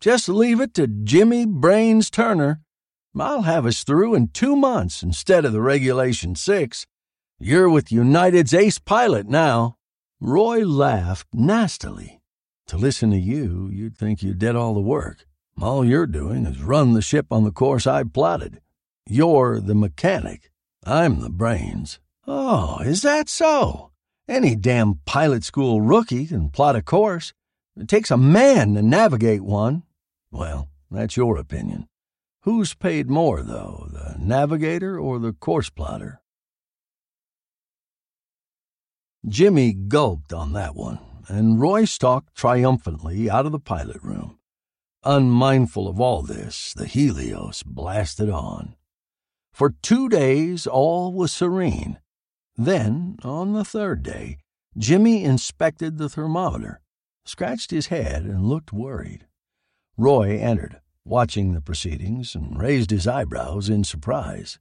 Just 0.00 0.28
leave 0.28 0.60
it 0.60 0.74
to 0.74 0.86
Jimmy 0.86 1.46
Brains 1.46 2.10
Turner. 2.10 2.60
I'll 3.18 3.42
have 3.42 3.66
us 3.66 3.82
through 3.82 4.14
in 4.14 4.28
two 4.28 4.54
months 4.54 5.02
instead 5.02 5.44
of 5.44 5.52
the 5.52 5.60
regulation 5.60 6.34
six. 6.36 6.86
You're 7.38 7.68
with 7.68 7.90
United's 7.90 8.54
ace 8.54 8.78
pilot 8.78 9.26
now. 9.26 9.76
Roy 10.20 10.64
laughed 10.64 11.26
nastily. 11.32 12.20
To 12.68 12.76
listen 12.76 13.10
to 13.10 13.18
you, 13.18 13.68
you'd 13.72 13.96
think 13.96 14.22
you 14.22 14.34
did 14.34 14.54
all 14.54 14.74
the 14.74 14.80
work. 14.80 15.26
All 15.60 15.84
you're 15.84 16.06
doing 16.06 16.46
is 16.46 16.62
run 16.62 16.92
the 16.92 17.02
ship 17.02 17.26
on 17.30 17.44
the 17.44 17.50
course 17.50 17.86
I 17.86 18.04
plotted. 18.04 18.60
You're 19.08 19.60
the 19.60 19.74
mechanic. 19.74 20.50
I'm 20.84 21.20
the 21.20 21.30
brains. 21.30 21.98
Oh, 22.26 22.78
is 22.80 23.02
that 23.02 23.28
so? 23.28 23.90
Any 24.28 24.54
damn 24.54 25.00
pilot 25.04 25.42
school 25.42 25.80
rookie 25.80 26.26
can 26.26 26.50
plot 26.50 26.76
a 26.76 26.82
course. 26.82 27.32
It 27.76 27.88
takes 27.88 28.10
a 28.10 28.16
man 28.16 28.74
to 28.74 28.82
navigate 28.82 29.42
one. 29.42 29.82
Well, 30.30 30.68
that's 30.90 31.16
your 31.16 31.36
opinion. 31.36 31.88
Who's 32.42 32.74
paid 32.74 33.10
more, 33.10 33.42
though, 33.42 33.88
the 33.92 34.16
navigator 34.18 34.98
or 34.98 35.18
the 35.18 35.32
course 35.32 35.68
plotter? 35.68 36.22
Jimmy 39.28 39.74
gulped 39.74 40.32
on 40.32 40.54
that 40.54 40.74
one, 40.74 40.98
and 41.28 41.60
Roy 41.60 41.84
stalked 41.84 42.34
triumphantly 42.34 43.28
out 43.28 43.44
of 43.44 43.52
the 43.52 43.58
pilot 43.58 44.02
room. 44.02 44.38
Unmindful 45.04 45.86
of 45.86 46.00
all 46.00 46.22
this, 46.22 46.72
the 46.72 46.86
Helios 46.86 47.62
blasted 47.62 48.30
on. 48.30 48.74
For 49.52 49.74
two 49.82 50.08
days 50.08 50.66
all 50.66 51.12
was 51.12 51.32
serene, 51.32 51.98
then, 52.56 53.16
on 53.22 53.52
the 53.52 53.64
third 53.64 54.02
day, 54.02 54.38
Jimmy 54.76 55.24
inspected 55.24 55.98
the 55.98 56.08
thermometer, 56.08 56.80
scratched 57.24 57.70
his 57.70 57.86
head, 57.88 58.24
and 58.24 58.46
looked 58.46 58.72
worried. 58.72 59.26
Roy 59.96 60.38
entered, 60.38 60.80
watching 61.10 61.52
the 61.52 61.60
proceedings, 61.60 62.34
and 62.34 62.58
raised 62.58 62.90
his 62.90 63.06
eyebrows 63.06 63.68
in 63.68 63.82
surprise. 63.82 64.58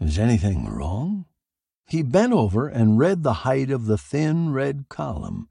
Is 0.00 0.18
anything 0.18 0.64
wrong? 0.66 1.26
He 1.86 2.02
bent 2.02 2.32
over 2.32 2.68
and 2.68 2.98
read 2.98 3.24
the 3.24 3.42
height 3.44 3.70
of 3.70 3.86
the 3.86 3.98
thin 3.98 4.52
red 4.52 4.86
column. 4.88 5.48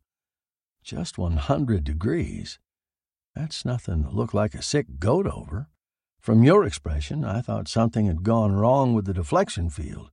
Just 0.84 1.18
100 1.18 1.84
degrees. 1.84 2.60
That's 3.36 3.66
nothing 3.66 4.04
to 4.04 4.10
look 4.10 4.34
like 4.34 4.56
a 4.56 4.62
sick 4.62 4.86
goat 5.00 5.28
over. 5.28 5.68
From 6.22 6.44
your 6.44 6.64
expression, 6.64 7.26
I 7.26 7.42
thought 7.42 7.68
something 7.68 8.06
had 8.06 8.24
gone 8.24 8.54
wrong 8.54 8.94
with 8.94 9.06
the 9.06 9.14
deflection 9.14 9.70
field, 9.70 10.12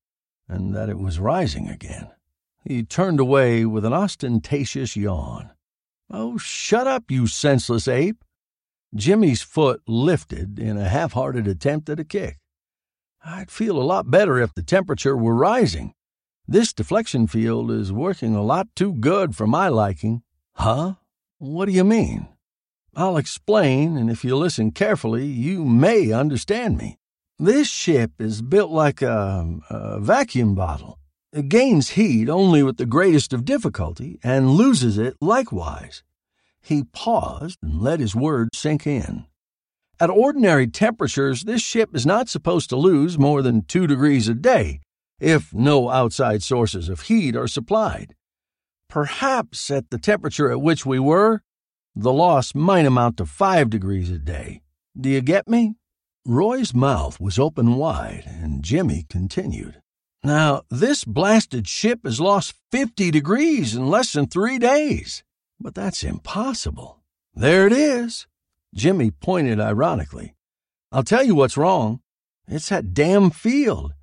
and 0.49 0.75
that 0.75 0.89
it 0.89 0.99
was 0.99 1.21
rising 1.21 1.69
again. 1.69 2.11
He 2.65 2.83
turned 2.83 3.21
away 3.21 3.65
with 3.65 3.85
an 3.85 3.93
ostentatious 3.93 4.97
yawn. 4.97 5.51
Oh, 6.11 6.39
shut 6.39 6.89
up, 6.89 7.11
you 7.11 7.29
senseless 7.29 7.87
ape! 7.87 8.24
Jimmy's 8.95 9.43
foot 9.43 9.83
lifted 9.89 10.59
in 10.59 10.77
a 10.77 10.89
half 10.89 11.13
hearted 11.13 11.49
attempt 11.49 11.89
at 11.89 11.99
a 11.99 12.05
kick. 12.05 12.39
I'd 13.25 13.51
feel 13.51 13.81
a 13.81 13.83
lot 13.83 14.11
better 14.11 14.39
if 14.39 14.55
the 14.55 14.63
temperature 14.63 15.17
were 15.17 15.35
rising. 15.35 15.95
This 16.47 16.73
deflection 16.73 17.27
field 17.27 17.71
is 17.71 17.91
working 17.91 18.35
a 18.35 18.43
lot 18.43 18.69
too 18.77 18.93
good 18.93 19.35
for 19.35 19.47
my 19.47 19.69
liking. 19.69 20.23
Huh? 20.57 20.95
What 21.39 21.67
do 21.67 21.73
you 21.73 21.85
mean? 21.85 22.29
I'll 22.95 23.17
explain, 23.17 23.97
and 23.97 24.11
if 24.11 24.25
you 24.25 24.37
listen 24.37 24.71
carefully, 24.71 25.27
you 25.27 25.65
may 25.65 26.13
understand 26.13 26.77
me. 26.77 26.99
This 27.39 27.69
ship 27.69 28.13
is 28.21 28.43
built 28.43 28.71
like 28.71 29.03
a, 29.03 29.59
a, 29.69 29.99
vacuum 29.99 30.55
bottle. 30.55 31.01
It 31.33 31.49
gains 31.49 31.91
heat 31.91 32.29
only 32.29 32.63
with 32.63 32.77
the 32.77 32.87
greatest 32.87 33.33
of 33.33 33.45
difficulty 33.45 34.21
and 34.23 34.51
loses 34.51 34.99
it 34.99 35.17
likewise. 35.21 36.05
He 36.65 36.85
paused 36.85 37.59
and 37.63 37.83
let 37.83 38.01
his 38.01 38.17
words 38.17 38.57
sink 38.57 38.87
in. 38.87 39.27
At 40.01 40.09
ordinary 40.09 40.67
temperatures, 40.67 41.43
this 41.43 41.61
ship 41.61 41.95
is 41.95 42.07
not 42.07 42.31
supposed 42.31 42.71
to 42.71 42.77
lose 42.77 43.19
more 43.19 43.43
than 43.43 43.63
two 43.63 43.87
degrees 43.87 44.29
a 44.29 44.35
day, 44.35 44.81
if 45.21 45.53
no 45.53 45.91
outside 45.91 46.43
sources 46.43 46.89
of 46.89 47.03
heat 47.03 47.37
are 47.37 47.47
supplied. 47.47 48.15
Perhaps 48.89 49.71
at 49.71 49.91
the 49.91 49.99
temperature 49.99 50.51
at 50.51 50.63
which 50.63 50.87
we 50.87 50.99
were, 50.99 51.43
the 51.95 52.13
loss 52.13 52.55
might 52.55 52.87
amount 52.87 53.19
to 53.19 53.27
five 53.27 53.69
degrees 53.69 54.11
a 54.11 54.19
day. 54.19 54.63
Do 54.99 55.11
you 55.11 55.21
get 55.21 55.47
me? 55.47 55.75
Roy's 56.27 56.73
mouth 56.73 57.21
was 57.21 57.39
open 57.39 57.77
wide, 57.77 58.25
and 58.27 58.65
Jimmy 58.65 59.05
continued. 59.11 59.83
Now, 60.23 60.63
this 60.71 61.05
blasted 61.05 61.69
ship 61.69 62.01
has 62.05 62.21
lost 62.21 62.55
50 62.73 63.11
degrees 63.11 63.75
in 63.75 63.89
less 63.89 64.13
than 64.13 64.27
three 64.27 64.59
days. 64.59 65.23
But 65.65 65.75
that's 65.75 66.05
impossible. 66.05 67.01
There 67.35 67.67
it 67.67 67.73
is. 67.73 68.27
Jimmy 68.75 69.11
pointed 69.11 69.59
ironically. 69.59 70.35
I'll 70.93 71.03
tell 71.03 71.25
you 71.25 71.35
what's 71.35 71.57
wrong. 71.57 72.01
It's 72.47 72.69
that 72.69 72.93
damn 72.93 73.31
field. 73.31 73.95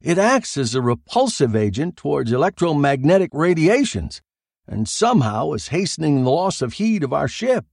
It 0.00 0.16
acts 0.16 0.56
as 0.56 0.74
a 0.74 0.80
repulsive 0.80 1.54
agent 1.54 1.98
towards 1.98 2.32
electromagnetic 2.32 3.30
radiations 3.34 4.22
and 4.66 4.88
somehow 4.88 5.52
is 5.52 5.68
hastening 5.68 6.24
the 6.24 6.30
loss 6.30 6.62
of 6.62 6.74
heat 6.74 7.02
of 7.02 7.12
our 7.12 7.28
ship. 7.28 7.66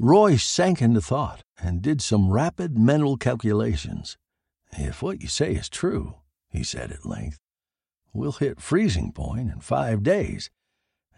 Roy 0.00 0.34
sank 0.34 0.82
into 0.82 1.00
thought 1.00 1.42
and 1.56 1.80
did 1.80 2.02
some 2.02 2.30
rapid 2.30 2.76
mental 2.76 3.16
calculations. 3.16 4.16
If 4.72 5.02
what 5.02 5.22
you 5.22 5.28
say 5.28 5.52
is 5.52 5.68
true, 5.68 6.16
he 6.48 6.64
said 6.64 6.90
at 6.90 7.06
length, 7.06 7.38
we'll 8.12 8.32
hit 8.32 8.60
freezing 8.60 9.12
point 9.12 9.52
in 9.52 9.60
five 9.60 10.02
days, 10.02 10.50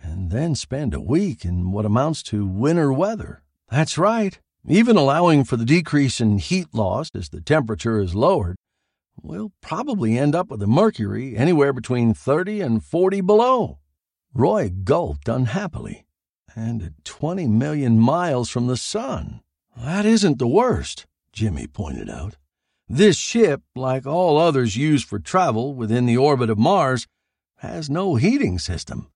and 0.02 0.30
then 0.30 0.54
spend 0.54 0.94
a 0.94 1.00
week 1.00 1.44
in 1.44 1.72
what 1.72 1.84
amounts 1.84 2.22
to 2.24 2.46
winter 2.46 2.92
weather. 2.92 3.42
That's 3.70 3.98
right. 3.98 4.38
Even 4.66 4.96
allowing 4.96 5.44
for 5.44 5.56
the 5.56 5.64
decrease 5.64 6.20
in 6.20 6.38
heat 6.38 6.68
loss 6.72 7.10
as 7.14 7.28
the 7.30 7.40
temperature 7.40 7.98
is 8.00 8.14
lowered, 8.14 8.56
we'll 9.22 9.52
probably 9.60 10.18
end 10.18 10.34
up 10.34 10.50
with 10.50 10.62
a 10.62 10.66
mercury 10.66 11.36
anywhere 11.36 11.72
between 11.72 12.14
30 12.14 12.60
and 12.60 12.84
40 12.84 13.20
below. 13.22 13.78
Roy 14.34 14.70
gulped 14.70 15.28
unhappily. 15.28 16.06
And 16.54 16.82
at 16.82 17.04
20 17.04 17.46
million 17.46 17.98
miles 17.98 18.50
from 18.50 18.66
the 18.66 18.76
sun. 18.76 19.40
That 19.76 20.04
isn't 20.04 20.38
the 20.38 20.48
worst, 20.48 21.06
Jimmy 21.32 21.66
pointed 21.66 22.10
out. 22.10 22.36
This 22.88 23.16
ship, 23.16 23.62
like 23.76 24.04
all 24.04 24.36
others 24.36 24.76
used 24.76 25.06
for 25.06 25.20
travel 25.20 25.74
within 25.74 26.06
the 26.06 26.16
orbit 26.16 26.50
of 26.50 26.58
Mars, 26.58 27.06
has 27.58 27.88
no 27.88 28.16
heating 28.16 28.58
system. 28.58 29.10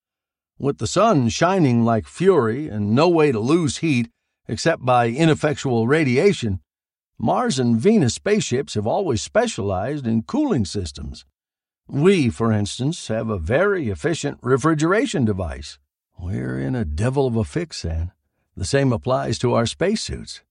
With 0.59 0.79
the 0.79 0.87
sun 0.87 1.29
shining 1.31 1.85
like 1.85 2.07
fury 2.07 2.69
and 2.69 2.95
no 2.95 3.09
way 3.09 3.33
to 3.33 3.40
lose 3.40 3.79
heat 3.79 4.09
except 4.47 4.85
by 4.85 5.09
ineffectual 5.09 5.88
radiation, 5.88 6.61
Mars 7.19 7.59
and 7.59 7.77
Venus 7.77 8.14
spaceships 8.14 8.75
have 8.75 8.87
always 8.87 9.23
specialized 9.23 10.07
in 10.07 10.23
cooling 10.23 10.64
systems. 10.64 11.25
We, 11.87 12.31
for 12.31 12.53
instance, 12.53 13.09
have 13.09 13.29
a 13.29 13.38
very 13.38 13.88
efficient 13.88 14.38
refrigeration 14.43 15.25
device. 15.25 15.79
We're 16.19 16.61
in 16.61 16.75
a 16.75 16.85
devil 16.85 17.27
of 17.27 17.37
a 17.37 17.45
fix, 17.45 17.83
then. 17.83 18.12
The 18.57 18.64
same 18.64 18.93
applies 18.93 19.38
to 19.40 19.55
our 19.55 19.67
spacesuits. 19.67 20.43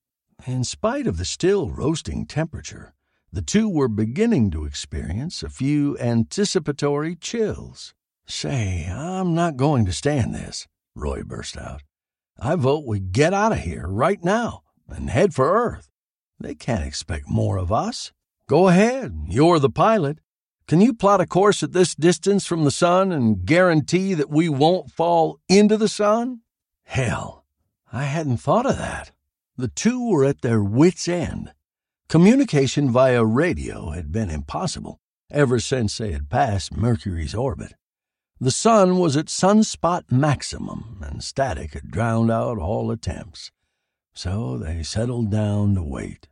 In 0.46 0.64
spite 0.64 1.08
of 1.08 1.18
the 1.18 1.26
still 1.26 1.70
roasting 1.70 2.26
temperature, 2.26 2.94
the 3.32 3.42
two 3.42 3.70
were 3.70 3.88
beginning 3.88 4.52
to 4.52 4.66
experience 4.66 5.42
a 5.42 5.50
few 5.50 5.98
anticipatory 5.98 7.16
chills. 7.16 7.94
Say, 8.26 8.88
I'm 8.90 9.34
not 9.34 9.58
going 9.58 9.86
to 9.86 9.94
stand 9.94 10.34
this, 10.34 10.68
Roy 10.96 11.24
burst 11.24 11.58
out. 11.58 11.82
I 12.40 12.56
vote 12.56 12.86
we 12.86 13.00
get 13.00 13.34
out 13.34 13.52
of 13.52 13.60
here 13.60 13.86
right 13.88 14.24
now 14.24 14.64
and 14.88 15.10
head 15.10 15.34
for 15.34 15.54
Earth. 15.54 15.90
They 16.40 16.56
can't 16.56 16.86
expect 16.86 17.30
more 17.30 17.58
of 17.58 17.72
us. 17.72 18.12
Go 18.48 18.68
ahead, 18.68 19.26
you're 19.28 19.60
the 19.60 19.70
pilot. 19.70 20.20
Can 20.68 20.80
you 20.80 20.94
plot 20.94 21.22
a 21.22 21.26
course 21.26 21.62
at 21.64 21.74
this 21.74 21.94
distance 21.94 22.46
from 22.46 22.64
the 22.64 22.72
sun 22.72 23.12
and 23.12 23.46
guarantee 23.46 24.14
that 24.14 24.30
we 24.30 24.48
won't 24.48 24.92
fall 24.92 25.40
into 25.50 25.76
the 25.78 25.90
sun? 25.90 26.42
Hell, 26.86 27.46
I 27.92 28.04
hadn't 28.04 28.38
thought 28.38 28.66
of 28.66 28.78
that. 28.78 29.12
The 29.58 29.68
two 29.68 30.10
were 30.10 30.26
at 30.26 30.42
their 30.42 30.64
wits' 30.64 31.08
end. 31.08 31.54
Communication 32.10 32.90
via 32.90 33.26
radio 33.26 33.92
had 33.92 34.12
been 34.12 34.30
impossible 34.30 35.00
ever 35.30 35.60
since 35.60 35.98
they 35.98 36.12
had 36.12 36.30
passed 36.30 36.76
Mercury's 36.76 37.36
orbit. 37.36 37.74
The 38.40 38.52
sun 38.52 38.98
was 38.98 39.16
at 39.16 39.28
sunspot 39.28 40.12
maximum, 40.12 41.00
and 41.02 41.24
static 41.24 41.74
had 41.74 41.92
drowned 41.92 42.32
out 42.32 42.58
all 42.58 42.92
attempts. 42.92 43.52
So 44.14 44.58
they 44.58 44.84
settled 44.84 45.32
down 45.32 45.76
to 45.76 45.84
wait. 45.84 46.28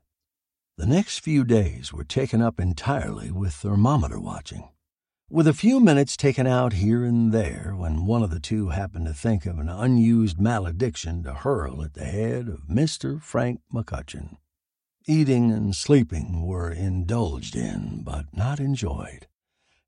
The 0.77 0.85
next 0.85 1.19
few 1.19 1.43
days 1.43 1.93
were 1.93 2.03
taken 2.03 2.41
up 2.41 2.59
entirely 2.59 3.31
with 3.31 3.53
thermometer 3.53 4.19
watching, 4.19 4.69
with 5.29 5.47
a 5.47 5.53
few 5.53 5.79
minutes 5.79 6.17
taken 6.17 6.45
out 6.45 6.73
here 6.73 7.05
and 7.05 7.31
there 7.31 7.73
when 7.77 8.05
one 8.05 8.23
of 8.23 8.31
the 8.31 8.39
two 8.39 8.69
happened 8.69 9.05
to 9.05 9.13
think 9.13 9.45
of 9.45 9.59
an 9.59 9.69
unused 9.69 10.41
malediction 10.41 11.23
to 11.23 11.33
hurl 11.33 11.83
at 11.83 11.93
the 11.93 12.03
head 12.03 12.49
of 12.49 12.67
Mr. 12.67 13.21
Frank 13.21 13.61
McCutcheon. 13.73 14.37
Eating 15.07 15.51
and 15.51 15.75
sleeping 15.75 16.45
were 16.45 16.71
indulged 16.71 17.55
in, 17.55 18.01
but 18.03 18.25
not 18.35 18.59
enjoyed. 18.59 19.27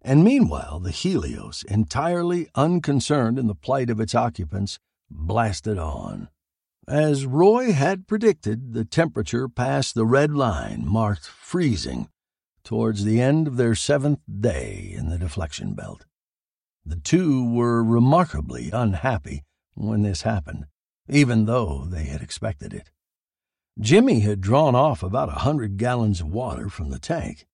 And 0.04 0.24
meanwhile, 0.24 0.80
the 0.80 0.92
Helios, 0.92 1.64
entirely 1.64 2.50
unconcerned 2.56 3.40
in 3.40 3.48
the 3.48 3.56
plight 3.56 3.90
of 3.90 4.02
its 4.02 4.14
occupants, 4.14 4.80
blasted 5.10 5.78
on. 5.78 6.28
As 6.88 7.26
Roy 7.26 7.72
had 7.72 8.08
predicted, 8.08 8.74
the 8.74 8.84
temperature 8.84 9.48
passed 9.48 9.96
the 9.96 10.06
red 10.06 10.32
line 10.32 10.86
marked 10.86 11.26
freezing 11.26 12.10
towards 12.66 13.06
the 13.06 13.22
end 13.22 13.48
of 13.48 13.56
their 13.56 13.76
seventh 13.76 14.20
day 14.28 14.94
in 14.94 15.10
the 15.10 15.18
deflection 15.18 15.74
belt. 15.74 16.06
The 16.86 16.98
two 16.98 17.50
were 17.50 17.82
remarkably 17.82 18.70
unhappy 18.72 19.44
when 19.76 20.02
this 20.02 20.24
happened, 20.24 20.66
even 21.08 21.46
though 21.46 21.86
they 21.86 22.04
had 22.04 22.22
expected 22.22 22.74
it. 22.74 22.92
Jimmy 23.80 24.20
had 24.20 24.42
drawn 24.42 24.76
off 24.76 25.02
about 25.02 25.30
a 25.30 25.40
hundred 25.40 25.78
gallons 25.78 26.20
of 26.20 26.28
water 26.28 26.68
from 26.68 26.90
the 26.90 27.00
tank. 27.00 27.48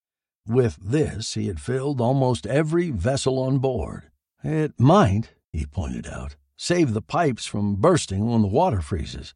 With 0.49 0.77
this, 0.77 1.35
he 1.35 1.45
had 1.45 1.61
filled 1.61 2.01
almost 2.01 2.47
every 2.47 2.89
vessel 2.89 3.37
on 3.37 3.59
board. 3.59 4.09
It 4.43 4.79
might, 4.79 5.35
he 5.53 5.67
pointed 5.67 6.07
out, 6.07 6.37
save 6.57 6.93
the 6.93 7.03
pipes 7.03 7.45
from 7.45 7.75
bursting 7.75 8.25
when 8.25 8.41
the 8.41 8.47
water 8.47 8.81
freezes. 8.81 9.35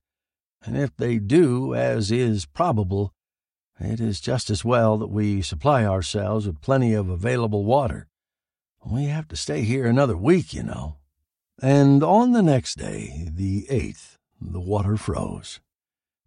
And 0.66 0.76
if 0.76 0.98
they 0.98 1.20
do, 1.20 1.76
as 1.76 2.12
is 2.12 2.48
probable, 2.48 3.14
it 3.80 4.00
is 4.00 4.20
just 4.20 4.50
as 4.50 4.66
well 4.66 4.98
that 4.98 5.12
we 5.12 5.44
supply 5.44 5.86
ourselves 5.86 6.48
with 6.48 6.62
plenty 6.62 6.96
of 6.96 7.10
available 7.10 7.64
water. 7.64 8.08
We 8.84 9.04
have 9.06 9.28
to 9.28 9.36
stay 9.36 9.62
here 9.62 9.86
another 9.86 10.18
week, 10.18 10.52
you 10.52 10.64
know. 10.64 10.98
And 11.62 12.04
on 12.04 12.32
the 12.32 12.42
next 12.42 12.80
day, 12.80 13.30
the 13.32 13.68
eighth, 13.70 14.18
the 14.42 14.60
water 14.60 14.98
froze. 14.98 15.60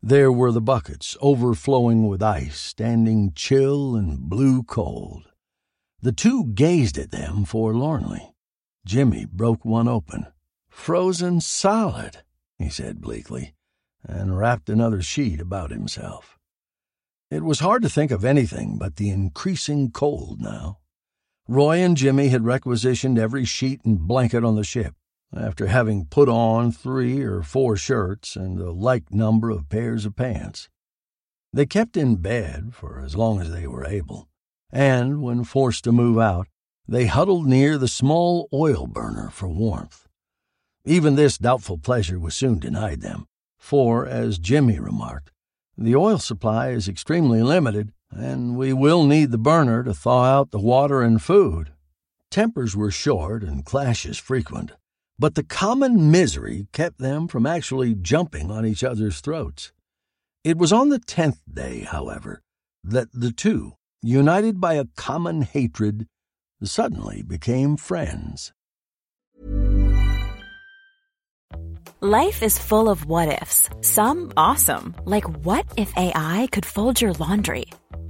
There 0.03 0.31
were 0.31 0.53
the 0.53 0.61
buckets 0.61 1.17
overflowing 1.21 2.07
with 2.07 2.23
ice, 2.23 2.59
standing 2.59 3.33
chill 3.35 3.97
and 3.97 4.21
blue 4.21 4.63
cold. 4.63 5.25
The 6.01 6.13
two 6.13 6.47
gazed 6.47 6.99
at 6.99 7.11
them 7.11 7.45
forlornly. 7.45 8.35
Jimmy 8.85 9.25
broke 9.25 9.65
one 9.65 9.89
open. 9.89 10.27
Frozen 10.69 11.41
solid, 11.41 12.23
he 12.59 12.69
said 12.69 13.01
bleakly, 13.01 13.55
and 14.05 14.39
wrapped 14.39 14.69
another 14.69 15.03
sheet 15.03 15.41
about 15.41 15.71
himself. 15.71 16.39
It 17.31 17.43
was 17.43 17.59
hard 17.59 17.83
to 17.83 17.89
think 17.89 18.13
of 18.13 18.25
anything 18.25 18.79
but 18.79 18.97
the 18.97 19.11
increasing 19.11 19.91
cold 19.91 20.41
now. 20.41 20.79
Roy 21.49 21.79
and 21.79 21.97
Jimmy 21.97 22.29
had 22.29 22.45
requisitioned 22.45 23.19
every 23.19 23.45
sheet 23.45 23.81
and 23.85 23.99
blanket 23.99 24.45
on 24.45 24.55
the 24.55 24.63
ship, 24.63 24.95
after 25.37 25.67
having 25.67 26.07
put 26.07 26.29
on 26.29 26.73
three 26.73 27.23
or 27.23 27.43
four 27.43 27.77
shirts 27.77 28.37
and 28.37 28.59
a 28.61 28.71
like 28.71 29.13
number 29.13 29.51
of 29.51 29.69
pairs 29.69 30.07
of 30.07 30.17
pants. 30.17 30.69
They 31.53 31.67
kept 31.67 31.97
in 31.97 32.17
bed 32.17 32.75
for 32.75 33.01
as 33.01 33.17
long 33.17 33.41
as 33.41 33.51
they 33.51 33.67
were 33.67 33.85
able, 33.85 34.29
and 34.73 35.23
when 35.23 35.45
forced 35.45 35.85
to 35.85 35.93
move 35.93 36.19
out, 36.19 36.49
they 36.89 37.07
huddled 37.07 37.47
near 37.47 37.79
the 37.79 37.89
small 37.89 38.49
oil 38.53 38.87
burner 38.87 39.31
for 39.31 39.49
warmth. 39.49 40.07
Even 40.85 41.17
this 41.17 41.39
doubtful 41.39 41.79
pleasure 41.79 42.19
was 42.19 42.35
soon 42.35 42.59
denied 42.59 43.01
them, 43.01 43.27
for, 43.59 44.07
as 44.07 44.39
Jimmy 44.39 44.79
remarked, 44.79 45.33
the 45.77 45.97
oil 45.97 46.19
supply 46.19 46.71
is 46.71 46.89
extremely 46.89 47.43
limited, 47.43 47.93
and 48.11 48.57
we 48.57 48.73
will 48.73 49.05
need 49.05 49.31
the 49.31 49.39
burner 49.39 49.83
to 49.83 49.93
thaw 49.93 50.25
out 50.25 50.51
the 50.51 50.59
water 50.59 51.03
and 51.03 51.21
food. 51.21 51.73
Tempers 52.31 52.77
were 52.77 52.91
short 52.91 53.43
and 53.43 53.65
clashes 53.65 54.17
frequent, 54.19 54.73
but 55.19 55.35
the 55.35 55.45
common 55.45 56.11
misery 56.11 56.67
kept 56.73 56.99
them 56.99 57.29
from 57.29 57.47
actually 57.47 57.95
jumping 57.95 58.51
on 58.51 58.67
each 58.67 58.85
other's 58.85 59.21
throats. 59.21 59.73
It 60.45 60.59
was 60.59 60.73
on 60.73 60.91
the 60.91 60.99
tenth 60.99 61.41
day, 61.53 61.81
however, 61.81 62.43
that 62.85 63.09
the 63.13 63.33
two, 63.33 63.73
united 64.03 64.61
by 64.61 64.75
a 64.75 64.87
common 64.97 65.43
hatred, 65.43 66.07
suddenly 66.63 67.23
became 67.23 67.77
friends. 67.77 68.53
Life 72.01 72.43
is 72.43 72.59
full 72.59 72.91
of 72.91 73.07
what 73.07 73.43
ifs, 73.43 73.71
some 73.81 74.33
awesome, 74.37 74.95
like 75.07 75.25
what 75.45 75.65
if 75.79 75.97
AI 75.97 76.47
could 76.53 76.67
fold 76.67 77.01
your 77.01 77.15
laundry? 77.15 77.67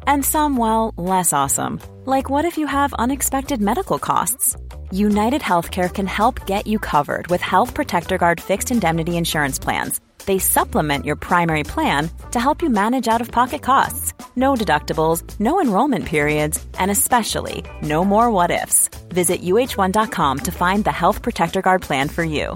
And 0.06 0.24
some, 0.24 0.56
well, 0.56 0.94
less 0.96 1.32
awesome, 1.32 1.80
like 2.04 2.30
what 2.30 2.44
if 2.44 2.58
you 2.58 2.66
have 2.66 2.92
unexpected 2.94 3.60
medical 3.60 3.98
costs? 3.98 4.56
United 4.90 5.42
Healthcare 5.42 5.92
can 5.92 6.06
help 6.06 6.46
get 6.46 6.66
you 6.66 6.78
covered 6.78 7.26
with 7.28 7.40
Health 7.40 7.74
Protector 7.74 8.18
Guard 8.18 8.40
fixed 8.40 8.70
indemnity 8.70 9.16
insurance 9.16 9.58
plans 9.58 10.00
they 10.26 10.38
supplement 10.38 11.06
your 11.06 11.16
primary 11.16 11.64
plan 11.64 12.10
to 12.32 12.40
help 12.40 12.60
you 12.62 12.68
manage 12.68 13.08
out 13.08 13.20
of 13.20 13.30
pocket 13.30 13.62
costs. 13.62 14.12
No 14.36 14.54
deductibles, 14.54 15.22
no 15.40 15.60
enrollment 15.60 16.04
periods, 16.04 16.64
and 16.78 16.90
especially 16.90 17.64
no 17.82 18.04
more 18.04 18.30
what 18.30 18.50
ifs. 18.50 18.90
Visit 19.08 19.40
uh1.com 19.42 20.38
to 20.40 20.52
find 20.52 20.84
the 20.84 20.92
Health 20.92 21.22
Protector 21.22 21.62
Guard 21.62 21.82
plan 21.82 22.08
for 22.08 22.24
you. 22.24 22.54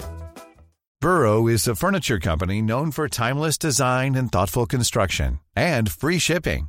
Burrow 1.00 1.48
is 1.48 1.66
a 1.66 1.74
furniture 1.74 2.18
company 2.18 2.60
known 2.60 2.90
for 2.90 3.08
timeless 3.08 3.56
design 3.56 4.14
and 4.14 4.30
thoughtful 4.30 4.66
construction 4.66 5.40
and 5.56 5.90
free 5.90 6.18
shipping, 6.18 6.68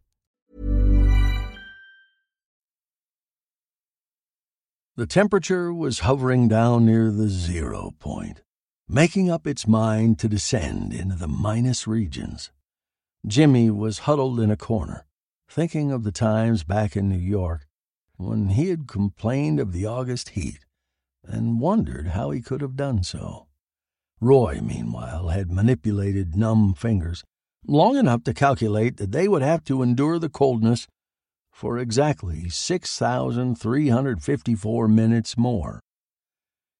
The 4.97 5.07
temperature 5.07 5.73
was 5.73 5.99
hovering 5.99 6.49
down 6.49 6.85
near 6.85 7.11
the 7.11 7.29
zero 7.29 7.93
point, 7.97 8.41
making 8.89 9.31
up 9.31 9.47
its 9.47 9.65
mind 9.65 10.19
to 10.19 10.27
descend 10.27 10.91
into 10.91 11.15
the 11.15 11.29
minus 11.29 11.87
regions. 11.87 12.51
Jimmy 13.25 13.69
was 13.69 13.99
huddled 13.99 14.39
in 14.39 14.51
a 14.51 14.57
corner 14.57 15.05
thinking 15.49 15.91
of 15.91 16.03
the 16.03 16.11
times 16.11 16.63
back 16.63 16.95
in 16.95 17.09
New 17.09 17.17
York 17.17 17.67
when 18.15 18.49
he 18.49 18.69
had 18.69 18.87
complained 18.87 19.59
of 19.59 19.71
the 19.71 19.85
August 19.85 20.29
heat 20.29 20.59
and 21.23 21.59
wondered 21.59 22.07
how 22.07 22.31
he 22.31 22.41
could 22.41 22.61
have 22.61 22.75
done 22.75 23.03
so. 23.03 23.47
Roy, 24.19 24.59
meanwhile, 24.61 25.29
had 25.29 25.51
manipulated 25.51 26.35
numb 26.35 26.73
fingers 26.73 27.23
long 27.65 27.95
enough 27.95 28.23
to 28.23 28.33
calculate 28.33 28.97
that 28.97 29.11
they 29.11 29.27
would 29.27 29.41
have 29.41 29.63
to 29.63 29.81
endure 29.81 30.19
the 30.19 30.29
coldness 30.29 30.87
for 31.51 31.77
exactly 31.77 32.49
6,354 32.49 34.87
minutes 34.87 35.37
more. 35.37 35.81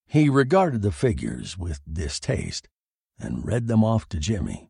He 0.07 0.29
regarded 0.29 0.81
the 0.81 0.91
figures 0.91 1.57
with 1.57 1.81
distaste 1.91 2.67
and 3.19 3.45
read 3.45 3.67
them 3.67 3.83
off 3.83 4.07
to 4.09 4.19
Jimmy. 4.19 4.69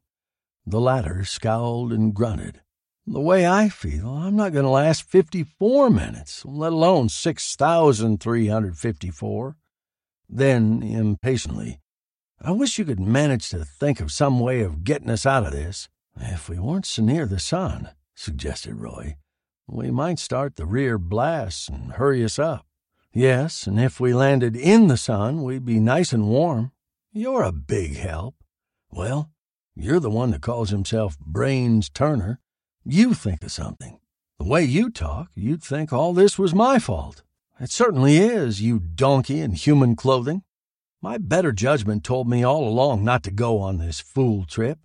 The 0.66 0.80
latter 0.80 1.24
scowled 1.24 1.92
and 1.92 2.14
grunted. 2.14 2.62
The 3.08 3.20
way 3.20 3.48
I 3.48 3.70
feel, 3.70 4.10
I'm 4.10 4.36
not 4.36 4.54
going 4.54 4.66
to 4.66 4.70
last 4.70 5.02
54 5.04 5.90
minutes, 5.90 6.46
let 6.46 6.72
alone 6.72 7.10
6,354. 7.10 9.56
Then, 10.30 10.84
impatiently, 10.84 11.80
I 12.40 12.52
wish 12.52 12.78
you 12.78 12.86
could 12.86 13.00
manage 13.00 13.50
to 13.50 13.66
think 13.66 14.00
of 14.00 14.12
some 14.12 14.40
way 14.40 14.62
of 14.62 14.84
getting 14.84 15.10
us 15.10 15.26
out 15.26 15.46
of 15.46 15.52
this. 15.52 15.90
If 16.16 16.48
we 16.48 16.60
weren't 16.60 16.86
so 16.86 17.02
near 17.02 17.26
the 17.26 17.40
sun, 17.40 17.90
suggested 18.16 18.76
Roy, 18.76 19.16
we 19.72 19.90
might 19.90 20.20
start 20.20 20.58
the 20.58 20.66
rear 20.66 20.98
blasts 20.98 21.70
and 21.70 21.94
hurry 21.94 22.24
us 22.26 22.38
up. 22.38 22.66
Yes, 23.14 23.68
and 23.68 23.80
if 23.80 24.00
we 24.00 24.14
landed 24.14 24.56
in 24.56 24.88
the 24.88 24.98
sun, 24.98 25.44
we'd 25.44 25.66
be 25.66 25.80
nice 25.80 26.12
and 26.12 26.28
warm. 26.28 26.72
You're 27.14 27.44
a 27.44 27.54
big 27.54 27.96
help. 27.96 28.36
Well, 28.92 29.32
you're 29.74 30.02
the 30.02 30.10
one 30.10 30.32
that 30.32 30.42
calls 30.42 30.72
himself 30.72 31.18
Brains 31.20 31.90
Turner. 31.90 32.40
You 32.84 33.14
think 33.14 33.44
of 33.44 33.52
something. 33.52 34.00
The 34.40 34.46
way 34.46 34.64
you 34.64 34.90
talk, 34.90 35.30
you'd 35.36 35.64
think 35.64 35.94
all 35.94 36.14
this 36.14 36.38
was 36.38 36.54
my 36.54 36.78
fault. 36.78 37.24
It 37.60 37.72
certainly 37.72 38.18
is, 38.18 38.62
you 38.62 38.80
donkey 38.80 39.40
in 39.40 39.54
human 39.54 39.96
clothing. 39.96 40.44
My 41.02 41.18
better 41.18 41.52
judgment 41.52 42.04
told 42.04 42.28
me 42.28 42.44
all 42.44 42.68
along 42.68 43.06
not 43.06 43.24
to 43.24 43.32
go 43.32 43.60
on 43.60 43.78
this 43.78 44.02
fool 44.02 44.46
trip. 44.46 44.80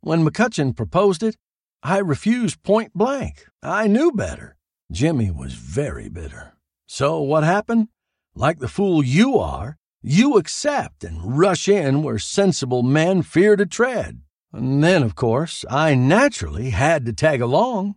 When 0.00 0.24
McCutcheon 0.24 0.76
proposed 0.76 1.22
it, 1.22 1.36
I 1.82 1.98
refused 1.98 2.62
point 2.62 2.92
blank. 2.94 3.46
I 3.62 3.86
knew 3.86 4.12
better. 4.12 4.56
Jimmy 4.90 5.30
was 5.30 5.54
very 5.54 6.08
bitter. 6.08 6.54
So 6.86 7.20
what 7.20 7.44
happened? 7.44 7.88
Like 8.34 8.58
the 8.58 8.68
fool 8.68 9.02
you 9.02 9.38
are, 9.38 9.76
you 10.02 10.36
accept 10.36 11.04
and 11.04 11.38
rush 11.38 11.68
in 11.68 12.02
where 12.02 12.18
sensible 12.18 12.82
men 12.82 13.22
fear 13.22 13.56
to 13.56 13.66
tread. 13.66 14.20
And 14.52 14.82
then, 14.82 15.02
of 15.02 15.14
course, 15.14 15.64
I 15.68 15.94
naturally 15.94 16.70
had 16.70 17.04
to 17.06 17.12
tag 17.12 17.40
along. 17.40 17.96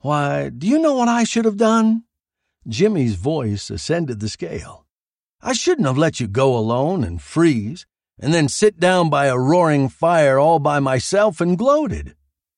Why, 0.00 0.50
do 0.50 0.66
you 0.66 0.78
know 0.78 0.94
what 0.94 1.08
I 1.08 1.24
should 1.24 1.44
have 1.44 1.56
done? 1.56 2.04
Jimmy's 2.68 3.14
voice 3.14 3.70
ascended 3.70 4.20
the 4.20 4.28
scale. 4.28 4.86
I 5.40 5.52
shouldn't 5.52 5.86
have 5.86 5.98
let 5.98 6.20
you 6.20 6.26
go 6.26 6.56
alone 6.56 7.04
and 7.04 7.22
freeze, 7.22 7.86
and 8.18 8.34
then 8.34 8.48
sit 8.48 8.78
down 8.78 9.10
by 9.10 9.26
a 9.26 9.38
roaring 9.38 9.88
fire 9.88 10.38
all 10.38 10.58
by 10.58 10.80
myself 10.80 11.40
and 11.40 11.56
gloated. 11.56 12.14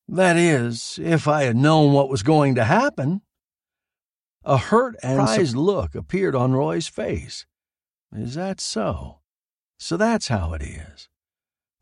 That 0.08 0.38
is, 0.38 0.98
if 1.02 1.28
I 1.28 1.42
had 1.42 1.56
known 1.56 1.92
what 1.92 2.08
was 2.08 2.22
going 2.22 2.54
to 2.54 2.64
happen. 2.64 3.20
A 4.42 4.56
hurt 4.56 4.96
and 5.02 5.28
surprised 5.28 5.54
look 5.54 5.94
appeared 5.94 6.34
on 6.34 6.52
Roy's 6.52 6.88
face. 6.88 7.44
Is 8.16 8.34
that 8.34 8.58
so? 8.58 9.18
So 9.78 9.98
that's 9.98 10.28
how 10.28 10.54
it 10.54 10.62
is. 10.62 11.10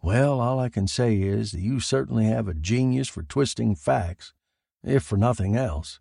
Well, 0.02 0.40
all 0.40 0.58
I 0.58 0.68
can 0.68 0.88
say 0.88 1.20
is 1.20 1.52
that 1.52 1.60
you 1.60 1.78
certainly 1.78 2.24
have 2.24 2.48
a 2.48 2.54
genius 2.54 3.08
for 3.08 3.22
twisting 3.22 3.76
facts, 3.76 4.32
if 4.82 5.04
for 5.04 5.16
nothing 5.16 5.56
else. 5.56 6.00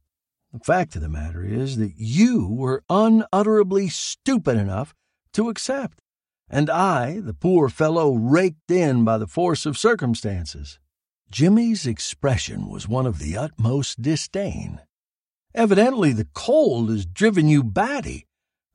The 0.51 0.59
fact 0.59 0.95
of 0.95 1.03
the 1.03 1.09
matter 1.09 1.43
is 1.43 1.77
that 1.77 1.93
you 1.95 2.47
were 2.47 2.83
unutterably 2.89 3.87
stupid 3.89 4.57
enough 4.57 4.95
to 5.33 5.49
accept, 5.49 5.99
and 6.49 6.69
I, 6.69 7.19
the 7.19 7.33
poor 7.33 7.69
fellow 7.69 8.13
raked 8.13 8.71
in 8.71 9.03
by 9.03 9.17
the 9.17 9.27
force 9.27 9.65
of 9.65 9.77
circumstances. 9.77 10.79
Jimmy's 11.31 11.85
expression 11.85 12.69
was 12.69 12.87
one 12.87 13.05
of 13.05 13.19
the 13.19 13.35
utmost 13.37 14.01
disdain. 14.01 14.81
Evidently, 15.53 16.13
the 16.13 16.27
cold 16.33 16.89
has 16.89 17.05
driven 17.05 17.47
you 17.47 17.63
batty, 17.63 18.27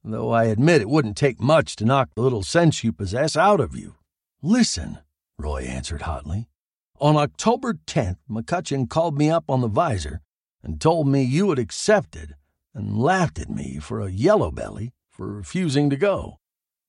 though 0.03 0.31
I 0.31 0.45
admit 0.45 0.81
it 0.81 0.89
wouldn't 0.89 1.17
take 1.17 1.41
much 1.41 1.77
to 1.77 1.85
knock 1.85 2.11
the 2.15 2.23
little 2.23 2.43
sense 2.43 2.83
you 2.83 2.93
possess 2.93 3.37
out 3.37 3.61
of 3.61 3.77
you. 3.77 3.97
Listen, 4.43 4.99
Roy 5.39 5.63
answered 5.63 6.03
hotly. 6.03 6.49
On 7.01 7.17
October 7.17 7.75
10th, 7.87 8.19
McCutcheon 8.29 8.89
called 8.89 9.17
me 9.17 9.31
up 9.31 9.45
on 9.49 9.61
the 9.61 9.69
visor 9.69 10.21
and 10.63 10.81
told 10.81 11.09
me 11.09 11.23
you 11.23 11.51
had 11.51 11.59
accepted 11.59 12.35
and 12.75 12.99
laughed 12.99 13.39
at 13.39 13.49
me 13.51 13.79
for 13.79 14.01
a 14.01 14.11
yellow 14.11 14.51
belly 14.51 14.93
for 15.09 15.27
refusing 15.27 15.89
to 15.91 15.97
go. 15.97 16.39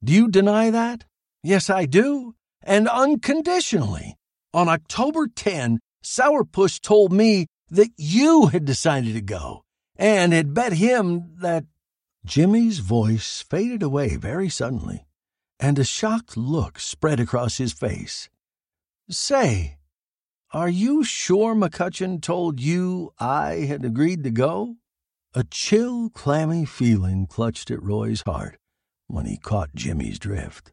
Do 0.04 0.12
you 0.12 0.28
deny 0.28 0.69
that? 0.69 1.06
Yes, 1.43 1.69
I 1.69 1.86
do, 1.86 2.36
and 2.62 2.88
unconditionally. 2.88 4.17
On 4.53 4.67
October 4.67 5.27
10, 5.27 5.79
Sourpuss 6.03 6.79
told 6.81 7.13
me 7.13 7.47
that 7.69 7.91
you 7.95 8.47
had 8.47 8.65
decided 8.65 9.13
to 9.13 9.21
go 9.21 9.63
and 9.95 10.33
had 10.33 10.53
bet 10.53 10.73
him 10.73 11.35
that. 11.37 11.65
Jimmy's 12.25 12.79
voice 12.79 13.41
faded 13.49 13.81
away 13.81 14.15
very 14.15 14.49
suddenly, 14.49 15.05
and 15.59 15.79
a 15.79 15.83
shocked 15.83 16.37
look 16.37 16.79
spread 16.79 17.19
across 17.19 17.57
his 17.57 17.73
face. 17.73 18.29
Say, 19.09 19.77
Are 20.51 20.69
you 20.69 21.03
sure 21.03 21.55
McCutcheon 21.55 22.21
told 22.21 22.59
you 22.59 23.13
I 23.19 23.65
had 23.67 23.83
agreed 23.83 24.23
to 24.23 24.31
go? 24.31 24.75
A 25.33 25.43
chill, 25.45 26.09
clammy 26.09 26.65
feeling 26.65 27.25
clutched 27.25 27.71
at 27.71 27.81
Roy's 27.81 28.21
heart 28.21 28.57
when 29.07 29.25
he 29.25 29.37
caught 29.37 29.73
Jimmy's 29.73 30.19
drift. 30.19 30.70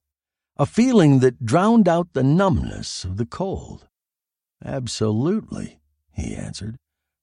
A 0.61 0.67
feeling 0.67 1.21
that 1.21 1.47
drowned 1.47 1.89
out 1.89 2.15
the 2.15 2.25
numbness 2.25 3.05
of 3.05 3.17
the 3.17 3.27
cold. 3.27 3.87
Absolutely, 4.65 5.79
he 6.11 6.35
answered. 6.35 6.77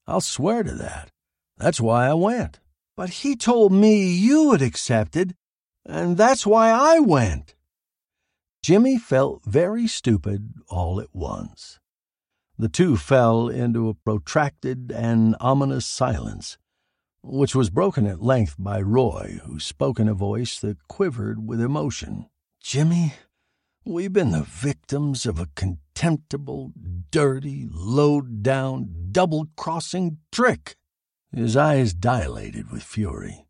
I'll 0.08 0.22
swear 0.22 0.64
to 0.64 0.72
that. 0.76 1.10
That's 1.58 1.82
why 1.82 2.08
I 2.08 2.14
went. 2.14 2.62
But 2.96 3.10
he 3.10 3.36
told 3.36 3.74
me 3.74 4.08
you 4.08 4.54
had 4.54 4.62
accepted, 4.62 5.36
and 5.86 6.16
that's 6.16 6.48
why 6.48 6.70
I 6.70 7.00
went. 7.00 7.56
Jimmy 8.64 8.98
felt 8.98 9.44
very 9.46 9.86
stupid 9.86 10.54
all 10.70 11.02
at 11.02 11.14
once. 11.14 11.80
The 12.58 12.70
two 12.70 12.96
fell 12.96 13.50
into 13.50 13.90
a 13.90 13.94
protracted 13.94 14.94
and 14.96 15.36
ominous 15.42 15.86
silence, 15.86 16.58
which 17.22 17.54
was 17.54 17.70
broken 17.70 18.08
at 18.08 18.22
length 18.22 18.56
by 18.58 18.80
Roy, 18.80 19.42
who 19.44 19.60
spoke 19.60 20.00
in 20.00 20.08
a 20.08 20.14
voice 20.14 20.58
that 20.60 20.88
quivered 20.88 21.46
with 21.46 21.60
emotion. 21.60 22.30
Jimmy, 22.62 23.14
we've 23.86 24.14
been 24.14 24.32
the 24.32 24.42
victims 24.42 25.26
of 25.26 25.40
a 25.40 25.48
contemptible, 25.56 26.74
dirty, 27.12 27.68
low 27.72 28.20
down, 28.20 28.90
double 29.12 29.48
crossing 29.56 30.18
trick. 30.32 30.76
His 31.32 31.56
eyes 31.56 31.94
dilated 31.94 32.72
with 32.72 32.84
fury. 32.84 33.46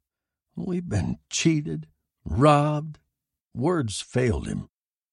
We've 0.55 0.87
been 0.87 1.17
cheated, 1.29 1.87
robbed. 2.25 2.99
Words 3.53 4.01
failed 4.01 4.47
him, 4.47 4.67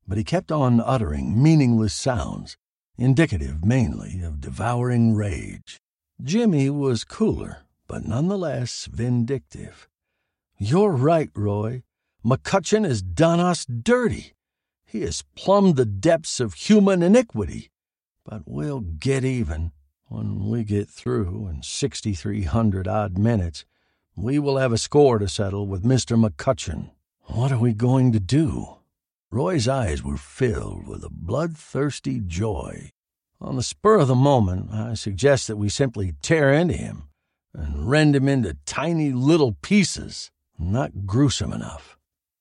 but 0.06 0.18
he 0.18 0.24
kept 0.24 0.50
on 0.50 0.80
uttering 0.80 1.40
meaningless 1.40 1.94
sounds 1.94 2.56
indicative 2.98 3.64
mainly 3.64 4.20
of 4.22 4.40
devouring 4.40 5.14
rage. 5.14 5.80
Jimmy 6.22 6.68
was 6.70 7.04
cooler, 7.04 7.64
but 7.86 8.06
nonetheless 8.06 8.88
vindictive. 8.90 9.88
You're 10.58 10.92
right, 10.92 11.30
Roy. 11.34 11.82
McCutcheon 12.24 12.84
has 12.84 13.02
done 13.02 13.40
us 13.40 13.64
dirty. 13.64 14.34
He 14.92 15.00
has 15.00 15.24
plumbed 15.34 15.76
the 15.76 15.86
depths 15.86 16.38
of 16.38 16.52
human 16.52 17.02
iniquity. 17.02 17.70
But 18.26 18.42
we'll 18.44 18.80
get 18.80 19.24
even. 19.24 19.72
When 20.08 20.50
we 20.50 20.64
get 20.64 20.90
through 20.90 21.48
in 21.48 21.62
6,300 21.62 22.86
odd 22.86 23.16
minutes, 23.16 23.64
we 24.14 24.38
will 24.38 24.58
have 24.58 24.70
a 24.70 24.76
score 24.76 25.18
to 25.18 25.28
settle 25.28 25.66
with 25.66 25.82
Mr. 25.82 26.22
McCutcheon. 26.22 26.90
What 27.22 27.50
are 27.50 27.58
we 27.58 27.72
going 27.72 28.12
to 28.12 28.20
do? 28.20 28.80
Roy's 29.30 29.66
eyes 29.66 30.02
were 30.02 30.18
filled 30.18 30.86
with 30.86 31.02
a 31.04 31.10
bloodthirsty 31.10 32.20
joy. 32.20 32.90
On 33.40 33.56
the 33.56 33.62
spur 33.62 33.98
of 33.98 34.08
the 34.08 34.14
moment, 34.14 34.74
I 34.74 34.92
suggest 34.92 35.46
that 35.46 35.56
we 35.56 35.70
simply 35.70 36.12
tear 36.20 36.52
into 36.52 36.74
him 36.74 37.04
and 37.54 37.88
rend 37.88 38.14
him 38.14 38.28
into 38.28 38.58
tiny 38.66 39.12
little 39.12 39.56
pieces. 39.62 40.30
Not 40.58 41.06
gruesome 41.06 41.54
enough. 41.54 41.96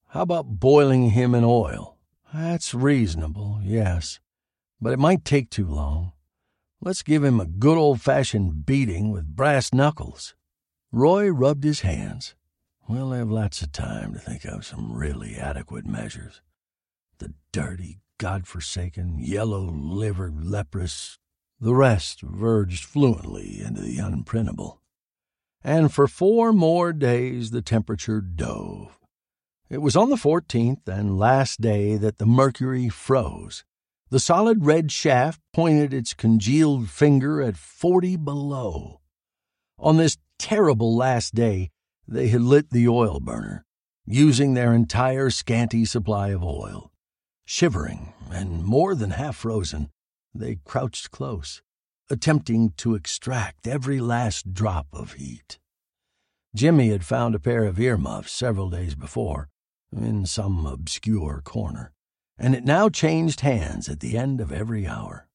How 0.10 0.24
about 0.24 0.60
boiling 0.60 1.12
him 1.12 1.34
in 1.34 1.46
oil? 1.46 1.96
That's 2.34 2.74
reasonable, 2.74 3.60
yes, 3.62 4.22
but 4.80 4.94
it 4.94 5.00
might 5.00 5.26
take 5.26 5.50
too 5.50 5.68
long. 5.68 6.14
Let's 6.80 7.04
give 7.04 7.26
him 7.26 7.40
a 7.42 7.46
good 7.46 7.78
old 7.78 8.00
fashioned 8.00 8.66
beating 8.66 9.12
with 9.12 9.36
brass 9.36 9.74
knuckles. 9.74 10.34
Roy 10.94 11.28
rubbed 11.28 11.66
his 11.66 11.82
hands. 11.82 12.36
We'll 12.88 13.12
have 13.12 13.30
lots 13.30 13.62
of 13.62 13.72
time 13.72 14.14
to 14.14 14.20
think 14.20 14.46
of 14.46 14.66
some 14.66 14.94
really 14.94 15.36
adequate 15.36 15.86
measures 15.86 16.42
the 17.20 17.34
dirty, 17.52 18.00
God-forsaken, 18.18 19.20
yellow-livered 19.20 20.44
leprous. 20.44 21.20
The 21.60 21.76
rest 21.76 22.22
verged 22.22 22.84
fluently 22.84 23.62
into 23.62 23.82
the 23.82 23.98
unprintable. 23.98 24.80
And 25.64 25.94
for 25.94 26.08
four 26.08 26.52
more 26.52 26.94
days 26.94 27.52
the 27.52 27.62
temperature 27.62 28.22
dove. 28.22 28.98
It 29.72 29.82
was 29.82 29.96
on 29.96 30.10
the 30.10 30.18
14th 30.18 30.86
and 30.86 31.18
last 31.18 31.62
day 31.62 31.96
that 31.96 32.18
the 32.18 32.26
mercury 32.26 32.90
froze. 32.90 33.64
The 34.10 34.20
solid 34.20 34.66
red 34.66 34.92
shaft 34.92 35.40
pointed 35.54 35.94
its 35.94 36.14
congealed 36.14 36.90
finger 36.90 37.42
at 37.42 37.56
40 37.56 38.18
below. 38.18 39.00
On 39.80 39.96
this 39.96 40.18
terrible 40.38 40.94
last 40.94 41.34
day, 41.34 41.70
they 42.06 42.28
had 42.28 42.42
lit 42.42 42.72
the 42.72 42.90
oil 42.90 43.22
burner, 43.22 43.64
using 44.06 44.56
their 44.56 44.74
entire 44.74 45.30
scanty 45.30 45.86
supply 45.86 46.32
of 46.32 46.44
oil. 46.44 46.92
Shivering 47.46 48.12
and 48.30 48.66
more 48.66 48.94
than 48.94 49.12
half 49.12 49.38
frozen, 49.38 49.90
they 50.36 50.58
crouched 50.66 51.12
close, 51.12 51.62
attempting 52.10 52.72
to 52.76 52.94
extract 52.94 53.66
every 53.66 54.02
last 54.02 54.54
drop 54.54 54.88
of 54.92 55.14
heat. 55.14 55.60
Jimmy 56.54 56.90
had 56.90 57.06
found 57.06 57.36
a 57.36 57.40
pair 57.40 57.64
of 57.64 57.80
earmuffs 57.80 58.34
several 58.34 58.70
days 58.70 58.96
before, 58.96 59.48
in 59.96 60.26
some 60.26 60.66
obscure 60.66 61.42
corner, 61.44 61.92
and 62.38 62.56
it 62.56 62.64
now 62.64 62.90
changed 62.90 63.42
hands 63.42 63.90
at 63.90 64.00
the 64.00 64.18
end 64.18 64.42
of 64.42 64.52
every 64.52 64.88
hour. 64.88 65.28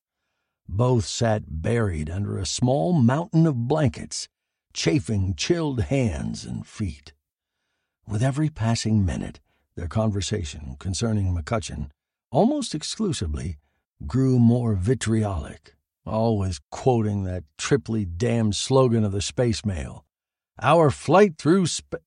Both 0.68 1.06
sat 1.06 1.44
buried 1.62 2.10
under 2.10 2.38
a 2.38 2.46
small 2.46 2.92
mountain 2.92 3.46
of 3.46 3.68
blankets, 3.68 4.28
chafing 4.72 5.34
chilled 5.34 5.82
hands 5.82 6.44
and 6.44 6.66
feet. 6.66 7.12
With 8.06 8.22
every 8.22 8.50
passing 8.50 9.04
minute, 9.04 9.40
their 9.76 9.88
conversation 9.88 10.76
concerning 10.78 11.34
McCutcheon 11.34 11.90
almost 12.30 12.74
exclusively, 12.74 13.58
grew 14.06 14.38
more 14.38 14.74
vitriolic, 14.74 15.74
always 16.04 16.60
quoting 16.70 17.24
that 17.24 17.44
triply 17.56 18.04
damned 18.04 18.54
slogan 18.54 19.04
of 19.04 19.12
the 19.12 19.22
space 19.22 19.64
mail 19.64 20.04
Our 20.60 20.90
flight 20.90 21.38
through 21.38 21.66
space. 21.66 22.00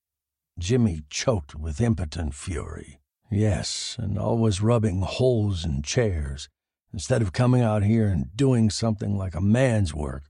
Jimmy 0.59 1.01
choked 1.09 1.55
with 1.55 1.79
impotent 1.79 2.33
fury. 2.33 2.99
Yes, 3.31 3.95
and 3.97 4.19
always 4.19 4.61
rubbing 4.61 5.01
holes 5.01 5.63
in 5.63 5.81
chairs 5.81 6.49
instead 6.91 7.21
of 7.21 7.33
coming 7.33 7.61
out 7.61 7.83
here 7.83 8.07
and 8.07 8.35
doing 8.35 8.69
something 8.69 9.17
like 9.17 9.35
a 9.35 9.41
man's 9.41 9.93
work. 9.93 10.23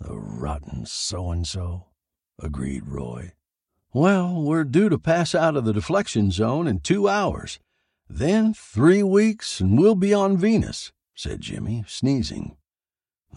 The 0.00 0.16
rotten 0.16 0.86
so 0.86 1.30
and 1.30 1.46
so, 1.46 1.86
agreed 2.38 2.86
Roy. 2.86 3.32
Well, 3.92 4.42
we're 4.42 4.64
due 4.64 4.88
to 4.88 4.98
pass 4.98 5.34
out 5.34 5.56
of 5.56 5.64
the 5.64 5.72
deflection 5.72 6.30
zone 6.30 6.66
in 6.66 6.80
two 6.80 7.08
hours. 7.08 7.58
Then 8.08 8.54
three 8.54 9.02
weeks 9.02 9.60
and 9.60 9.78
we'll 9.78 9.94
be 9.94 10.12
on 10.12 10.36
Venus, 10.36 10.92
said 11.14 11.40
Jimmy, 11.40 11.84
sneezing. 11.86 12.56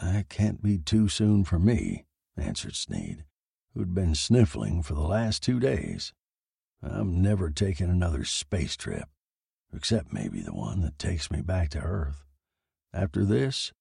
That 0.02 0.30
can't 0.30 0.64
be 0.64 0.80
too 0.80 1.08
soon 1.08 1.44
for 1.44 1.60
me, 1.60 2.06
answered 2.36 2.76
Sneed, 2.76 3.26
who'd 3.74 3.94
been 3.94 4.16
sniffling 4.16 4.82
for 4.82 4.94
the 4.94 5.02
last 5.02 5.44
two 5.44 5.60
days. 5.60 6.14
I'm 6.84 7.22
never 7.22 7.50
taking 7.50 7.90
another 7.90 8.26
space 8.26 8.76
trip, 8.76 9.08
except 9.74 10.14
maybe 10.14 10.42
the 10.42 10.54
one 10.54 10.82
that 10.82 11.00
takes 11.00 11.32
me 11.32 11.42
back 11.42 11.70
to 11.72 11.80
Earth. 11.80 12.24
After 12.94 13.24
this, 13.24 13.72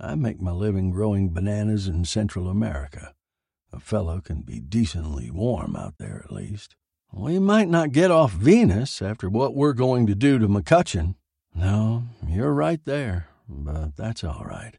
I 0.00 0.14
make 0.14 0.40
my 0.40 0.52
living 0.52 0.90
growing 0.90 1.32
bananas 1.32 1.88
in 1.88 2.04
Central 2.04 2.48
America. 2.48 3.14
A 3.72 3.80
fellow 3.80 4.20
can 4.20 4.42
be 4.42 4.60
decently 4.60 5.30
warm 5.30 5.76
out 5.76 5.94
there 5.98 6.22
at 6.24 6.32
least. 6.32 6.74
We 7.12 7.38
might 7.38 7.68
not 7.68 7.92
get 7.92 8.10
off 8.10 8.32
Venus 8.32 9.00
after 9.00 9.28
what 9.28 9.54
we're 9.54 9.72
going 9.72 10.06
to 10.06 10.14
do 10.14 10.38
to 10.38 10.48
McCutcheon. 10.48 11.14
No, 11.54 12.04
you're 12.26 12.52
right 12.52 12.84
there, 12.84 13.28
but 13.48 13.96
that's 13.96 14.22
all 14.22 14.44
right. 14.44 14.74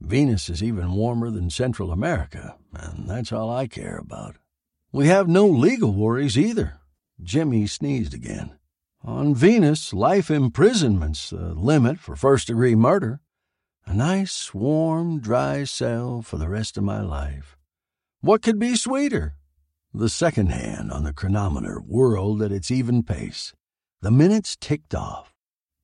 Venus 0.00 0.48
is 0.48 0.62
even 0.62 0.92
warmer 0.92 1.30
than 1.30 1.50
Central 1.50 1.90
America, 1.90 2.56
and 2.74 3.08
that's 3.08 3.32
all 3.32 3.50
I 3.50 3.66
care 3.66 3.98
about. 3.98 4.36
We 4.92 5.06
have 5.06 5.28
no 5.28 5.46
legal 5.46 5.92
worries 5.92 6.38
either. 6.38 6.79
Jimmy 7.22 7.66
sneezed 7.66 8.14
again. 8.14 8.58
On 9.02 9.34
Venus, 9.34 9.92
life 9.94 10.30
imprisonment's 10.30 11.30
the 11.30 11.54
limit 11.54 11.98
for 11.98 12.16
first 12.16 12.48
degree 12.48 12.74
murder. 12.74 13.20
A 13.86 13.94
nice, 13.94 14.52
warm, 14.52 15.20
dry 15.20 15.64
cell 15.64 16.22
for 16.22 16.36
the 16.36 16.48
rest 16.48 16.76
of 16.76 16.84
my 16.84 17.00
life. 17.00 17.56
What 18.20 18.42
could 18.42 18.58
be 18.58 18.76
sweeter? 18.76 19.36
The 19.92 20.08
second 20.08 20.52
hand 20.52 20.92
on 20.92 21.04
the 21.04 21.12
chronometer 21.12 21.80
whirled 21.80 22.42
at 22.42 22.52
its 22.52 22.70
even 22.70 23.02
pace. 23.02 23.54
The 24.02 24.10
minutes 24.10 24.56
ticked 24.60 24.94
off. 24.94 25.34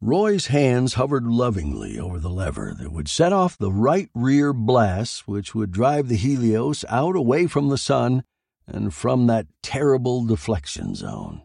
Roy's 0.00 0.48
hands 0.48 0.94
hovered 0.94 1.26
lovingly 1.26 1.98
over 1.98 2.18
the 2.18 2.30
lever 2.30 2.74
that 2.78 2.92
would 2.92 3.08
set 3.08 3.32
off 3.32 3.56
the 3.56 3.72
right 3.72 4.10
rear 4.14 4.52
blast 4.52 5.26
which 5.26 5.54
would 5.54 5.72
drive 5.72 6.08
the 6.08 6.16
Helios 6.16 6.84
out 6.88 7.16
away 7.16 7.46
from 7.46 7.70
the 7.70 7.78
sun 7.78 8.22
and 8.66 8.92
from 8.92 9.26
that 9.26 9.46
terrible 9.62 10.24
deflection 10.24 10.94
zone. 10.94 11.42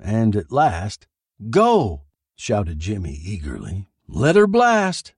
And 0.00 0.36
at 0.36 0.52
last, 0.52 1.06
Go! 1.50 2.02
shouted 2.36 2.78
Jimmy 2.78 3.18
eagerly. 3.22 3.86
Let 4.06 4.36
her 4.36 4.46
blast! 4.46 5.14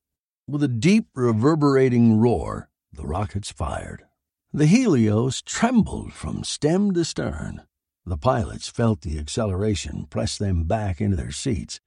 With 0.46 0.62
a 0.62 0.68
deep, 0.68 1.06
reverberating 1.14 2.18
roar, 2.18 2.70
the 2.92 3.06
rockets 3.06 3.52
fired. 3.52 4.04
The 4.52 4.66
Helios 4.66 5.42
trembled 5.42 6.12
from 6.12 6.42
stem 6.42 6.92
to 6.94 7.04
stern. 7.04 7.62
The 8.04 8.16
pilots 8.16 8.68
felt 8.68 9.02
the 9.02 9.18
acceleration 9.18 10.06
press 10.10 10.36
them 10.36 10.64
back 10.64 11.00
into 11.00 11.16
their 11.16 11.30
seats 11.30 11.80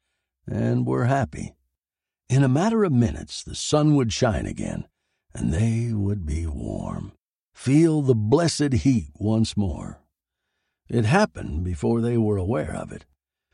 and 0.47 0.85
were 0.85 1.05
happy. 1.05 1.55
In 2.29 2.43
a 2.43 2.47
matter 2.47 2.83
of 2.83 2.93
minutes, 2.93 3.43
the 3.43 3.55
sun 3.55 3.95
would 3.95 4.13
shine 4.13 4.45
again, 4.45 4.87
and 5.33 5.53
they 5.53 5.93
would 5.93 6.25
be 6.25 6.45
warm. 6.47 7.11
Feel 7.63 8.02
the 8.02 8.13
blessed 8.13 8.73
heat 8.73 9.12
once 9.15 9.56
more. 9.56 10.02
It 10.89 11.06
happened 11.06 11.63
before 11.63 12.02
they 12.02 12.17
were 12.17 12.36
aware 12.36 12.76
of 12.76 12.91
it. 12.91 13.06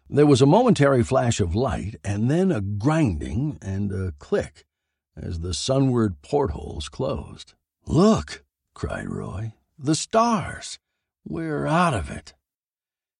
There 0.10 0.26
was 0.26 0.42
a 0.42 0.48
momentary 0.48 1.04
flash 1.04 1.40
of 1.40 1.54
light, 1.54 1.96
and 2.04 2.28
then 2.28 2.52
a 2.52 2.60
grinding 2.60 3.60
and 3.62 3.92
a 3.92 4.14
click 4.14 4.66
as 5.16 5.42
the 5.42 5.54
sunward 5.54 6.24
portholes 6.24 6.90
closed. 6.90 7.54
Look, 7.86 8.44
cried 8.74 9.08
Roy, 9.12 9.54
the 9.78 9.94
stars! 9.94 10.80
We're 11.24 11.68
out 11.68 11.94
of 11.94 12.10
it. 12.10 12.34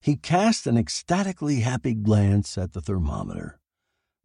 He 0.02 0.16
cast 0.16 0.66
an 0.66 0.76
ecstatically 0.76 1.60
happy 1.60 1.94
glance 1.94 2.58
at 2.58 2.74
the 2.74 2.82
thermometer. 2.82 3.60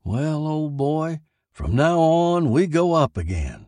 Well, 0.03 0.47
old 0.47 0.79
boy, 0.79 1.21
from 1.53 1.77
now 1.77 2.01
on 2.01 2.51
we 2.51 2.67
go 2.67 2.95
up 2.95 3.19
again. 3.19 3.67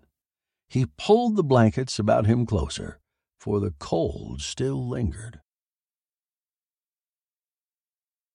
He 0.68 0.86
pulled 0.98 1.36
the 1.36 1.44
blankets 1.44 1.98
about 1.98 2.26
him 2.26 2.46
closer, 2.46 3.00
for 3.38 3.60
the 3.60 3.74
cold 3.78 4.40
still 4.40 4.86
lingered. 4.88 5.40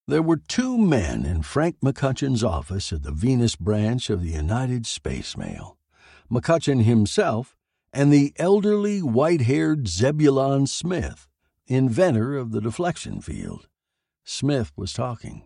There 0.08 0.22
were 0.22 0.38
two 0.38 0.78
men 0.78 1.26
in 1.26 1.44
Frank 1.44 1.78
McCutcheon's 1.82 2.44
office 2.44 2.92
at 2.92 3.04
the 3.04 3.12
Venus 3.12 3.56
branch 3.56 4.10
of 4.10 4.22
the 4.22 4.32
United 4.32 4.86
Space 4.86 5.38
Mail 5.38 5.78
McCutcheon 6.30 6.84
himself 6.84 7.56
and 7.94 8.12
the 8.12 8.34
elderly, 8.38 9.02
white 9.02 9.42
haired 9.42 9.88
Zebulon 9.88 10.66
Smith, 10.66 11.28
inventor 11.68 12.38
of 12.38 12.52
the 12.52 12.62
deflection 12.62 13.20
field. 13.20 13.68
Smith 14.24 14.72
was 14.78 14.94
talking. 14.94 15.44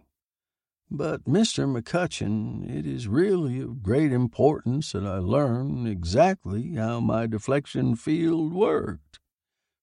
But, 0.92 1.26
Mr. 1.26 1.66
McCutcheon, 1.66 2.70
it 2.70 2.86
is 2.86 3.08
really 3.08 3.60
of 3.60 3.82
great 3.82 4.12
importance 4.12 4.92
that 4.92 5.06
I 5.06 5.18
learn 5.18 5.88
exactly 5.88 6.76
how 6.76 7.00
my 7.00 7.26
deflection 7.26 7.96
field 7.96 8.54
worked. 8.54 9.20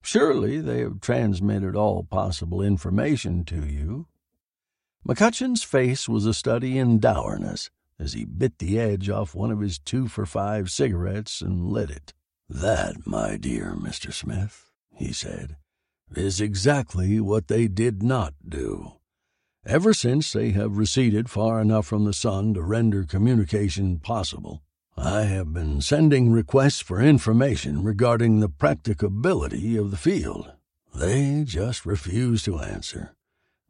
Surely 0.01 0.59
they 0.59 0.79
have 0.79 1.01
transmitted 1.01 1.75
all 1.75 2.03
possible 2.03 2.61
information 2.61 3.43
to 3.45 3.65
you. 3.65 4.07
McCutcheon's 5.07 5.63
face 5.63 6.07
was 6.07 6.25
a 6.25 6.33
study 6.33 6.77
in 6.77 6.99
dourness 6.99 7.69
as 7.99 8.13
he 8.13 8.25
bit 8.25 8.59
the 8.59 8.79
edge 8.79 9.09
off 9.09 9.35
one 9.35 9.51
of 9.51 9.59
his 9.59 9.79
two 9.79 10.07
for 10.07 10.25
five 10.25 10.69
cigarettes 10.69 11.41
and 11.41 11.69
lit 11.69 11.89
it. 11.89 12.13
That, 12.49 13.05
my 13.05 13.37
dear 13.37 13.75
Mr. 13.75 14.13
Smith, 14.13 14.69
he 14.93 15.13
said, 15.13 15.57
is 16.15 16.41
exactly 16.41 17.19
what 17.19 17.47
they 17.47 17.67
did 17.67 18.03
not 18.03 18.33
do. 18.47 18.93
Ever 19.65 19.93
since 19.93 20.33
they 20.33 20.51
have 20.51 20.77
receded 20.77 21.29
far 21.29 21.61
enough 21.61 21.85
from 21.85 22.03
the 22.03 22.13
sun 22.13 22.53
to 22.53 22.61
render 22.61 23.05
communication 23.05 23.97
possible, 23.97 24.61
I 24.97 25.21
have 25.21 25.53
been 25.53 25.79
sending 25.79 26.33
requests 26.33 26.81
for 26.81 26.99
information 26.99 27.81
regarding 27.81 28.41
the 28.41 28.49
practicability 28.49 29.77
of 29.77 29.89
the 29.89 29.97
field. 29.97 30.51
They 30.93 31.43
just 31.45 31.85
refuse 31.85 32.43
to 32.43 32.59
answer. 32.59 33.15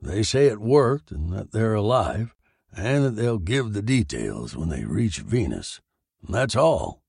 They 0.01 0.23
say 0.23 0.47
it 0.47 0.59
worked 0.59 1.11
and 1.11 1.31
that 1.31 1.51
they're 1.51 1.75
alive, 1.75 2.33
and 2.75 3.05
that 3.05 3.15
they'll 3.15 3.37
give 3.37 3.73
the 3.73 3.83
details 3.83 4.57
when 4.57 4.69
they 4.69 4.85
reach 4.85 5.19
Venus. 5.19 5.79
That's 6.27 6.55
all. 6.55 7.03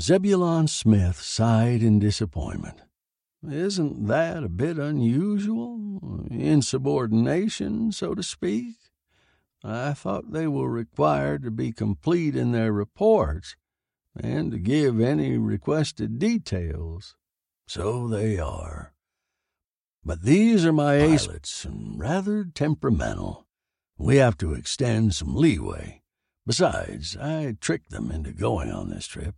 Zebulon 0.00 0.66
Smith 0.66 1.20
sighed 1.20 1.82
in 1.82 1.98
disappointment. 1.98 2.80
Isn't 3.48 4.06
that 4.06 4.44
a 4.44 4.48
bit 4.48 4.78
unusual? 4.78 6.26
Insubordination, 6.30 7.90
so 7.92 8.14
to 8.14 8.22
speak? 8.22 8.76
I 9.64 9.94
thought 9.94 10.32
they 10.32 10.46
were 10.46 10.70
required 10.70 11.42
to 11.44 11.50
be 11.50 11.72
complete 11.72 12.36
in 12.36 12.52
their 12.52 12.72
reports 12.72 13.56
and 14.18 14.52
to 14.52 14.58
give 14.58 15.00
any 15.00 15.38
requested 15.38 16.18
details. 16.18 17.16
So 17.66 18.08
they 18.08 18.38
are. 18.38 18.92
But 20.04 20.22
these 20.22 20.64
are 20.64 20.72
my 20.72 20.98
pilots, 20.98 21.64
and 21.64 21.98
rather 21.98 22.44
temperamental. 22.44 23.46
We 23.98 24.16
have 24.16 24.38
to 24.38 24.54
extend 24.54 25.14
some 25.14 25.34
leeway. 25.34 26.02
Besides, 26.46 27.16
I 27.16 27.56
tricked 27.60 27.90
them 27.90 28.10
into 28.10 28.32
going 28.32 28.70
on 28.70 28.88
this 28.88 29.06
trip, 29.06 29.34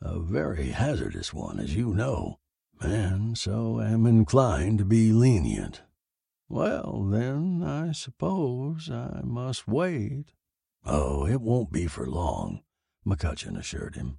a 0.00 0.18
very 0.18 0.70
hazardous 0.70 1.34
one, 1.34 1.60
as 1.60 1.76
you 1.76 1.94
know, 1.94 2.38
and 2.80 3.36
so 3.36 3.80
am 3.80 4.06
inclined 4.06 4.78
to 4.78 4.84
be 4.84 5.12
lenient. 5.12 5.82
Well, 6.48 7.06
then, 7.08 7.62
I 7.62 7.92
suppose 7.92 8.90
I 8.90 9.20
must 9.22 9.68
wait. 9.68 10.32
Oh, 10.84 11.26
it 11.26 11.40
won't 11.40 11.70
be 11.70 11.86
for 11.86 12.06
long, 12.06 12.62
McCutcheon 13.06 13.58
assured 13.58 13.94
him. 13.94 14.18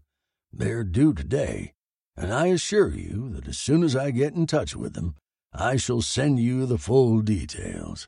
They're 0.54 0.84
due 0.84 1.14
today, 1.14 1.74
and 2.16 2.32
I 2.32 2.48
assure 2.48 2.94
you 2.94 3.30
that 3.30 3.48
as 3.48 3.58
soon 3.58 3.84
as 3.84 3.96
I 3.96 4.12
get 4.12 4.34
in 4.34 4.46
touch 4.46 4.76
with 4.76 4.94
them, 4.94 5.16
I 5.54 5.76
shall 5.76 6.02
send 6.02 6.40
you 6.40 6.66
the 6.66 6.78
full 6.78 7.22
details. 7.22 8.08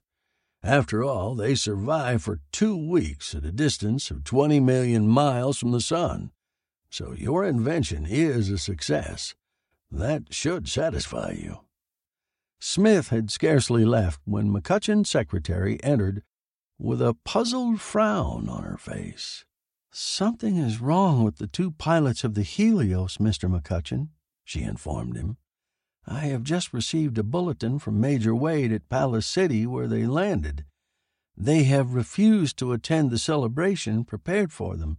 After 0.63 1.03
all, 1.03 1.35
they 1.35 1.55
survive 1.55 2.23
for 2.23 2.39
two 2.53 2.77
weeks 2.77 3.35
at 3.35 3.43
a 3.43 3.51
distance 3.51 4.09
of 4.09 4.23
20 4.23 4.61
million 4.61 5.07
miles 5.07 5.57
from 5.57 5.71
the 5.71 5.81
sun. 5.81 6.31
So 6.89 7.13
your 7.13 7.43
invention 7.43 8.05
is 8.05 8.49
a 8.49 8.57
success. 8.57 9.35
That 9.93 10.33
should 10.33 10.67
satisfy 10.67 11.33
you. 11.39 11.59
Smith 12.59 13.09
had 13.09 13.29
scarcely 13.29 13.85
left 13.85 14.19
when 14.25 14.51
McCutcheon's 14.51 15.09
secretary 15.09 15.81
entered 15.83 16.23
with 16.79 16.99
a 16.99 17.13
puzzled 17.13 17.79
frown 17.79 18.49
on 18.49 18.63
her 18.63 18.77
face. 18.77 19.45
Something 19.91 20.57
is 20.57 20.81
wrong 20.81 21.23
with 21.23 21.37
the 21.37 21.45
two 21.45 21.69
pilots 21.69 22.23
of 22.23 22.33
the 22.33 22.41
Helios, 22.41 23.17
Mr. 23.17 23.47
McCutcheon, 23.47 24.07
she 24.43 24.63
informed 24.63 25.15
him. 25.15 25.37
I 26.07 26.21
have 26.21 26.41
just 26.41 26.73
received 26.73 27.19
a 27.19 27.23
bulletin 27.23 27.77
from 27.77 28.01
Major 28.01 28.33
Wade 28.33 28.73
at 28.73 28.89
Palace 28.89 29.27
City 29.27 29.67
where 29.67 29.87
they 29.87 30.07
landed. 30.07 30.65
They 31.37 31.65
have 31.65 31.93
refused 31.93 32.57
to 32.57 32.73
attend 32.73 33.11
the 33.11 33.19
celebration 33.19 34.05
prepared 34.05 34.51
for 34.51 34.75
them, 34.75 34.97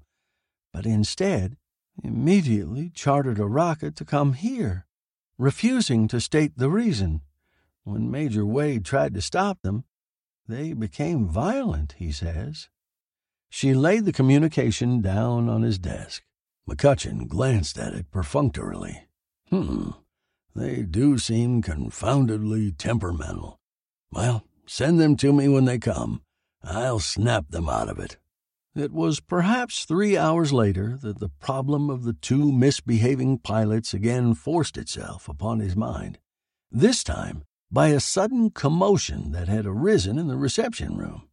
but 0.72 0.86
instead 0.86 1.56
immediately 2.02 2.90
chartered 2.90 3.38
a 3.38 3.46
rocket 3.46 3.96
to 3.96 4.04
come 4.04 4.32
here, 4.32 4.86
refusing 5.38 6.08
to 6.08 6.20
state 6.20 6.56
the 6.56 6.70
reason. 6.70 7.20
When 7.84 8.10
Major 8.10 8.46
Wade 8.46 8.84
tried 8.84 9.14
to 9.14 9.20
stop 9.20 9.62
them, 9.62 9.84
they 10.48 10.72
became 10.72 11.28
violent, 11.28 11.94
he 11.98 12.12
says. 12.12 12.68
She 13.48 13.72
laid 13.72 14.04
the 14.04 14.12
communication 14.12 15.00
down 15.00 15.48
on 15.48 15.62
his 15.62 15.78
desk. 15.78 16.22
McCutcheon 16.68 17.28
glanced 17.28 17.78
at 17.78 17.94
it 17.94 18.10
perfunctorily. 18.10 19.06
Hmm. 19.50 19.90
They 20.56 20.82
do 20.82 21.18
seem 21.18 21.62
confoundedly 21.62 22.72
temperamental. 22.72 23.60
Well, 24.10 24.44
send 24.66 25.00
them 25.00 25.16
to 25.16 25.32
me 25.32 25.48
when 25.48 25.64
they 25.64 25.78
come. 25.78 26.22
I'll 26.62 27.00
snap 27.00 27.50
them 27.50 27.68
out 27.68 27.88
of 27.88 27.98
it. 27.98 28.16
It 28.76 28.92
was 28.92 29.20
perhaps 29.20 29.84
three 29.84 30.16
hours 30.16 30.52
later 30.52 30.98
that 31.00 31.20
the 31.20 31.28
problem 31.28 31.88
of 31.88 32.02
the 32.02 32.12
two 32.12 32.50
misbehaving 32.50 33.38
pilots 33.38 33.94
again 33.94 34.34
forced 34.34 34.76
itself 34.76 35.28
upon 35.28 35.60
his 35.60 35.76
mind. 35.76 36.18
This 36.72 37.04
time, 37.04 37.44
by 37.70 37.88
a 37.88 38.00
sudden 38.00 38.50
commotion 38.50 39.30
that 39.30 39.46
had 39.46 39.64
arisen 39.64 40.18
in 40.18 40.26
the 40.26 40.36
reception 40.36 40.96
room. 40.96 41.28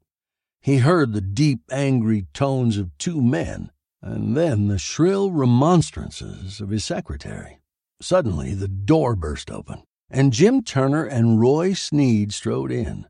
He 0.61 0.77
heard 0.77 1.13
the 1.13 1.21
deep, 1.21 1.61
angry 1.71 2.27
tones 2.33 2.77
of 2.77 2.95
two 2.99 3.21
men, 3.21 3.71
and 4.03 4.37
then 4.37 4.67
the 4.67 4.77
shrill 4.77 5.31
remonstrances 5.31 6.61
of 6.61 6.69
his 6.69 6.85
secretary. 6.85 7.59
Suddenly, 7.99 8.53
the 8.53 8.67
door 8.67 9.15
burst 9.15 9.49
open, 9.49 9.81
and 10.11 10.31
Jim 10.31 10.61
Turner 10.61 11.05
and 11.05 11.39
Roy 11.39 11.73
Sneed 11.73 12.33
strode 12.33 12.71
in. 12.71 13.07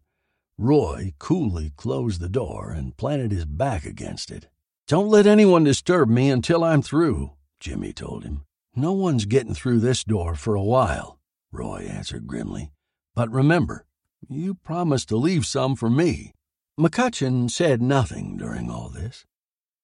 Roy 0.58 1.14
coolly 1.20 1.72
closed 1.76 2.22
the 2.22 2.30
door 2.30 2.72
and 2.72 2.96
planted 2.98 3.32
his 3.32 3.46
back 3.46 3.86
against 3.86 4.32
it. 4.32 4.48
Don't 4.88 5.10
let 5.10 5.26
anyone 5.26 5.64
disturb 5.64 6.10
me 6.10 6.30
until 6.30 6.64
I'm 6.64 6.82
through, 6.82 7.32
Jimmy 7.60 7.94
told 7.94 8.24
him. 8.24 8.46
No 8.76 8.94
one's 8.94 9.26
getting 9.26 9.54
through 9.54 9.80
this 9.80 10.04
door 10.04 10.36
for 10.36 10.56
a 10.56 10.64
while, 10.64 11.20
Roy 11.52 11.88
answered 11.90 12.28
grimly. 12.28 12.72
But 13.16 13.32
remember, 13.32 13.86
you 14.30 14.54
promised 14.54 15.10
to 15.10 15.18
leave 15.18 15.46
some 15.46 15.76
for 15.76 15.90
me. 15.90 16.34
McCutcheon 16.80 17.50
said 17.50 17.82
nothing 17.82 18.38
during 18.38 18.70
all 18.70 18.90
this. 18.90 19.26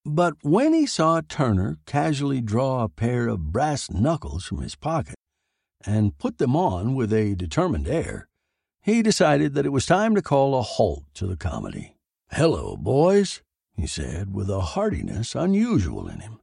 But 0.06 0.36
when 0.42 0.74
he 0.74 0.86
saw 0.86 1.22
Turner 1.22 1.78
casually 1.86 2.40
draw 2.40 2.84
a 2.84 2.90
pair 2.90 3.28
of 3.28 3.52
brass 3.52 3.92
knuckles 3.92 4.46
from 4.46 4.62
his 4.62 4.76
pocket 4.76 5.16
and 5.86 6.18
put 6.18 6.38
them 6.38 6.56
on 6.56 6.96
with 6.96 7.12
a 7.12 7.36
determined 7.36 7.88
air, 7.88 8.30
he 8.88 9.02
decided 9.02 9.54
that 9.54 9.66
it 9.66 9.74
was 9.74 9.86
time 9.86 10.16
to 10.16 10.22
call 10.22 10.58
a 10.58 10.62
halt 10.62 11.04
to 11.14 11.28
the 11.28 11.36
comedy. 11.36 11.98
Hello, 12.32 12.78
boys, 12.78 13.42
he 13.76 13.86
said 13.86 14.34
with 14.34 14.50
a 14.50 14.62
heartiness 14.62 15.36
unusual 15.36 16.08
in 16.08 16.22
him. 16.22 16.40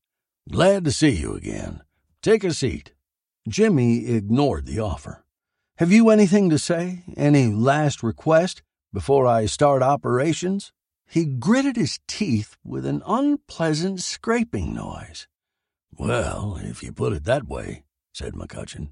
Glad 0.53 0.84
to 0.84 0.92
see 0.92 1.09
you 1.09 1.34
again. 1.34 1.80
Take 2.20 2.45
a 2.45 2.53
seat. 2.53 2.92
Jimmy 3.49 4.09
ignored 4.09 4.66
the 4.66 4.78
offer. 4.78 5.24
Have 5.78 5.90
you 5.90 6.11
anything 6.11 6.51
to 6.51 6.59
say? 6.59 7.05
Any 7.16 7.47
last 7.47 8.03
request 8.03 8.61
before 8.92 9.26
I 9.26 9.47
start 9.47 9.82
operations? 9.82 10.70
He 11.09 11.24
gritted 11.24 11.76
his 11.76 11.99
teeth 12.07 12.59
with 12.62 12.84
an 12.84 13.03
unpleasant 13.07 14.01
scraping 14.01 14.74
noise. 14.74 15.28
Well, 15.97 16.59
if 16.61 16.82
you 16.82 16.92
put 16.92 17.14
it 17.14 17.24
that 17.24 17.49
way, 17.49 17.84
said 18.12 18.34
McCutcheon, 18.34 18.90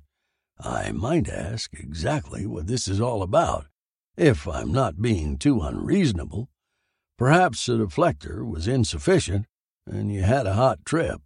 I 0.58 0.92
might 0.92 1.28
ask 1.28 1.72
exactly 1.74 2.46
what 2.46 2.66
this 2.66 2.88
is 2.88 3.00
all 3.00 3.22
about, 3.22 3.66
if 4.16 4.46
I'm 4.46 4.72
not 4.72 5.02
being 5.02 5.38
too 5.38 5.60
unreasonable. 5.60 6.48
Perhaps 7.18 7.66
the 7.66 7.78
deflector 7.78 8.48
was 8.48 8.68
insufficient, 8.68 9.46
and 9.86 10.12
you 10.12 10.22
had 10.22 10.46
a 10.46 10.54
hot 10.54 10.84
trip. 10.84 11.20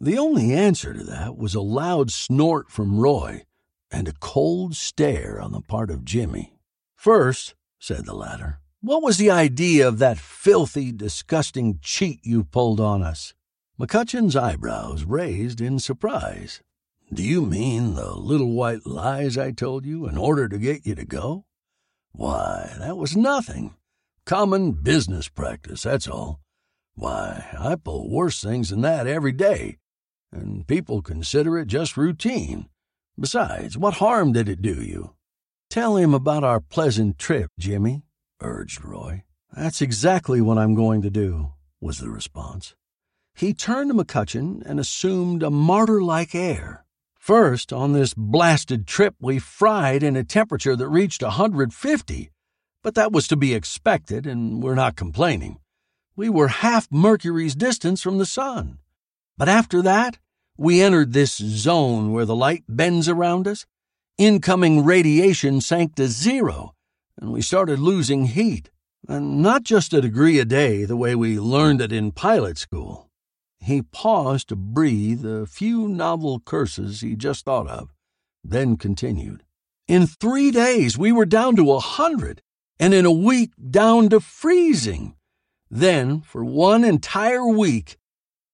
The 0.00 0.18
only 0.18 0.52
answer 0.52 0.94
to 0.94 1.04
that 1.04 1.36
was 1.36 1.54
a 1.54 1.60
loud 1.60 2.10
snort 2.10 2.70
from 2.70 3.00
Roy 3.00 3.44
and 3.90 4.06
a 4.06 4.12
cold 4.20 4.76
stare 4.76 5.40
on 5.40 5.52
the 5.52 5.60
part 5.60 5.90
of 5.90 6.04
Jimmy. 6.04 6.54
First, 6.94 7.54
said 7.78 8.04
the 8.06 8.14
latter, 8.14 8.60
what 8.80 9.02
was 9.02 9.18
the 9.18 9.30
idea 9.30 9.88
of 9.88 9.98
that 9.98 10.18
filthy, 10.18 10.92
disgusting 10.92 11.80
cheat 11.82 12.20
you 12.22 12.44
pulled 12.44 12.80
on 12.80 13.02
us? 13.02 13.34
McCutcheon's 13.78 14.36
eyebrows 14.36 15.04
raised 15.04 15.60
in 15.60 15.78
surprise. 15.78 16.62
Do 17.10 17.22
you 17.22 17.40
mean 17.40 17.94
the 17.94 18.14
little 18.14 18.52
white 18.52 18.86
lies 18.86 19.38
I 19.38 19.50
told 19.50 19.86
you 19.86 20.06
in 20.06 20.18
order 20.18 20.46
to 20.46 20.58
get 20.58 20.84
you 20.84 20.94
to 20.94 21.06
go? 21.06 21.46
Why, 22.12 22.74
that 22.78 22.98
was 22.98 23.16
nothing. 23.16 23.76
Common 24.26 24.72
business 24.72 25.26
practice, 25.26 25.84
that's 25.84 26.06
all. 26.06 26.40
Why, 26.94 27.46
I 27.58 27.76
pull 27.76 28.10
worse 28.10 28.42
things 28.42 28.68
than 28.68 28.82
that 28.82 29.06
every 29.06 29.32
day, 29.32 29.78
and 30.30 30.66
people 30.66 31.00
consider 31.00 31.56
it 31.58 31.68
just 31.68 31.96
routine. 31.96 32.68
Besides, 33.18 33.78
what 33.78 33.94
harm 33.94 34.32
did 34.32 34.46
it 34.46 34.60
do 34.60 34.74
you? 34.74 35.14
Tell 35.70 35.96
him 35.96 36.12
about 36.12 36.44
our 36.44 36.60
pleasant 36.60 37.18
trip, 37.18 37.50
Jimmy, 37.58 38.02
urged 38.42 38.84
Roy. 38.84 39.22
That's 39.56 39.80
exactly 39.80 40.42
what 40.42 40.58
I'm 40.58 40.74
going 40.74 41.00
to 41.02 41.10
do, 41.10 41.52
was 41.80 42.00
the 42.00 42.10
response. 42.10 42.74
He 43.34 43.54
turned 43.54 43.90
to 43.90 43.96
McCutcheon 43.96 44.62
and 44.66 44.78
assumed 44.78 45.42
a 45.42 45.50
martyr 45.50 46.02
like 46.02 46.34
air. 46.34 46.84
First, 47.18 47.72
on 47.72 47.92
this 47.92 48.14
blasted 48.14 48.86
trip, 48.86 49.14
we 49.20 49.38
fried 49.38 50.02
in 50.02 50.16
a 50.16 50.24
temperature 50.24 50.74
that 50.76 50.88
reached 50.88 51.22
a 51.22 51.26
150, 51.26 52.30
but 52.82 52.94
that 52.94 53.12
was 53.12 53.28
to 53.28 53.36
be 53.36 53.54
expected, 53.54 54.26
and 54.26 54.62
we're 54.62 54.74
not 54.74 54.96
complaining. 54.96 55.58
We 56.16 56.28
were 56.30 56.48
half 56.48 56.88
Mercury's 56.90 57.54
distance 57.54 58.00
from 58.00 58.18
the 58.18 58.26
sun. 58.26 58.78
But 59.36 59.48
after 59.48 59.82
that, 59.82 60.18
we 60.56 60.80
entered 60.80 61.12
this 61.12 61.36
zone 61.36 62.12
where 62.12 62.24
the 62.24 62.34
light 62.34 62.64
bends 62.68 63.08
around 63.08 63.46
us. 63.46 63.66
Incoming 64.16 64.84
radiation 64.84 65.60
sank 65.60 65.94
to 65.94 66.08
zero, 66.08 66.74
and 67.20 67.30
we 67.30 67.40
started 67.40 67.78
losing 67.78 68.26
heat. 68.26 68.70
And 69.06 69.40
not 69.42 69.62
just 69.62 69.92
a 69.92 70.00
degree 70.00 70.40
a 70.40 70.44
day 70.44 70.84
the 70.84 70.96
way 70.96 71.14
we 71.14 71.38
learned 71.38 71.80
it 71.80 71.92
in 71.92 72.10
pilot 72.10 72.58
school. 72.58 73.07
He 73.60 73.82
paused 73.82 74.48
to 74.48 74.56
breathe 74.56 75.26
a 75.26 75.46
few 75.46 75.88
novel 75.88 76.40
curses 76.40 77.00
he 77.00 77.16
just 77.16 77.44
thought 77.44 77.68
of, 77.68 77.92
then 78.42 78.76
continued. 78.76 79.44
In 79.86 80.06
three 80.06 80.50
days, 80.50 80.96
we 80.96 81.12
were 81.12 81.26
down 81.26 81.56
to 81.56 81.72
a 81.72 81.80
hundred, 81.80 82.42
and 82.78 82.94
in 82.94 83.04
a 83.04 83.12
week, 83.12 83.50
down 83.70 84.08
to 84.10 84.20
freezing. 84.20 85.16
Then, 85.70 86.20
for 86.20 86.44
one 86.44 86.84
entire 86.84 87.46
week, 87.46 87.98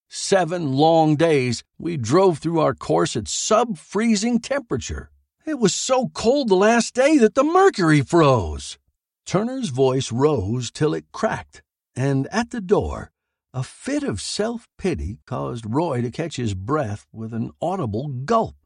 seven 0.08 0.72
long 0.72 1.16
days, 1.16 1.62
we 1.78 1.96
drove 1.96 2.38
through 2.38 2.60
our 2.60 2.74
course 2.74 3.16
at 3.16 3.28
sub 3.28 3.78
freezing 3.78 4.40
temperature. 4.40 5.10
It 5.46 5.58
was 5.58 5.74
so 5.74 6.08
cold 6.14 6.48
the 6.48 6.56
last 6.56 6.94
day 6.94 7.18
that 7.18 7.34
the 7.34 7.44
mercury 7.44 8.00
froze. 8.00 8.78
Turner's 9.26 9.68
voice 9.68 10.10
rose 10.10 10.70
till 10.70 10.94
it 10.94 11.12
cracked, 11.12 11.62
and 11.94 12.26
at 12.28 12.50
the 12.50 12.60
door, 12.60 13.10
a 13.54 13.62
fit 13.62 14.02
of 14.02 14.20
self 14.20 14.66
pity 14.78 15.16
caused 15.26 15.64
Roy 15.64 16.02
to 16.02 16.10
catch 16.10 16.36
his 16.36 16.54
breath 16.54 17.06
with 17.12 17.32
an 17.32 17.52
audible 17.62 18.08
gulp. 18.08 18.56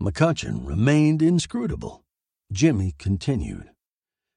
McCutcheon 0.00 0.64
remained 0.64 1.20
inscrutable. 1.20 2.04
Jimmy 2.52 2.94
continued. 2.96 3.68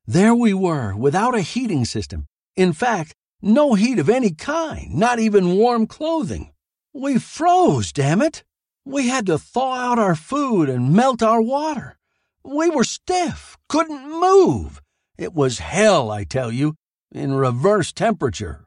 There 0.08 0.34
we 0.34 0.52
were, 0.52 0.96
without 0.96 1.36
a 1.36 1.42
heating 1.42 1.86
system. 1.86 2.26
In 2.56 2.74
fact, 2.74 3.14
no 3.40 3.76
heat 3.76 4.00
of 4.00 4.10
any 4.10 4.32
kind, 4.32 4.96
not 4.96 5.20
even 5.20 5.56
warm 5.56 5.86
clothing. 5.86 6.54
We 6.92 7.20
froze, 7.20 7.92
damn 7.92 8.24
it! 8.24 8.44
We 8.84 9.10
had 9.10 9.28
to 9.28 9.38
thaw 9.38 9.76
out 9.76 10.00
our 10.00 10.16
food 10.16 10.70
and 10.70 10.92
melt 10.92 11.22
our 11.22 11.42
water. 11.42 12.00
We 12.44 12.72
were 12.72 12.84
stiff, 12.84 13.58
couldn't 13.68 14.10
move. 14.10 14.82
It 15.20 15.36
was 15.36 15.60
hell, 15.60 16.10
I 16.10 16.24
tell 16.24 16.52
you, 16.52 16.74
in 17.12 17.34
reverse 17.34 17.94
temperature. 17.94 18.66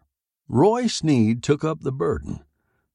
Roy 0.54 0.86
Sneed 0.86 1.42
took 1.42 1.64
up 1.64 1.80
the 1.80 1.90
burden. 1.90 2.40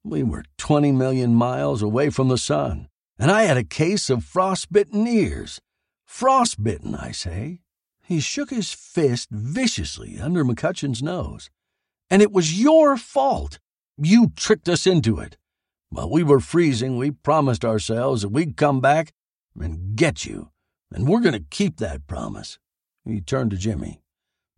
We 0.03 0.21
were 0.21 0.43
20 0.59 0.91
million 0.91 1.33
miles 1.33 1.81
away 1.81 2.11
from 2.11 2.27
the 2.27 2.37
sun, 2.37 2.87
and 3.17 3.31
I 3.31 3.45
had 3.45 3.57
a 3.57 3.63
case 3.63 4.11
of 4.11 4.23
frostbitten 4.23 5.07
ears. 5.07 5.59
Frostbitten, 6.05 6.93
I 6.93 7.09
say. 7.09 7.61
He 8.03 8.19
shook 8.19 8.51
his 8.51 8.73
fist 8.73 9.29
viciously 9.31 10.19
under 10.19 10.45
McCutcheon's 10.45 11.01
nose. 11.01 11.49
And 12.11 12.21
it 12.21 12.31
was 12.31 12.61
your 12.61 12.95
fault. 12.95 13.57
You 13.97 14.33
tricked 14.35 14.69
us 14.69 14.85
into 14.85 15.17
it. 15.17 15.35
While 15.89 16.11
we 16.11 16.21
were 16.21 16.39
freezing, 16.39 16.95
we 16.95 17.09
promised 17.09 17.65
ourselves 17.65 18.21
that 18.21 18.29
we'd 18.29 18.55
come 18.55 18.81
back 18.81 19.13
and 19.59 19.95
get 19.95 20.25
you. 20.25 20.51
And 20.93 21.07
we're 21.07 21.21
going 21.21 21.33
to 21.33 21.49
keep 21.49 21.77
that 21.77 22.05
promise. 22.05 22.59
He 23.03 23.19
turned 23.19 23.49
to 23.49 23.57
Jimmy. 23.57 24.03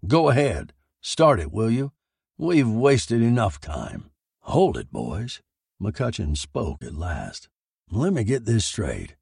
Go 0.05 0.27
ahead. 0.27 0.73
Start 0.99 1.39
it, 1.39 1.53
will 1.53 1.71
you? 1.71 1.93
We've 2.41 2.69
wasted 2.69 3.21
enough 3.21 3.59
time. 3.59 4.11
Hold 4.43 4.77
it, 4.77 4.93
boys. 4.93 5.41
McCutcheon 5.83 6.37
spoke 6.37 6.81
at 6.81 6.95
last. 6.95 7.49
Let 7.91 8.13
me 8.13 8.23
get 8.23 8.45
this 8.45 8.63
straight. 8.63 9.17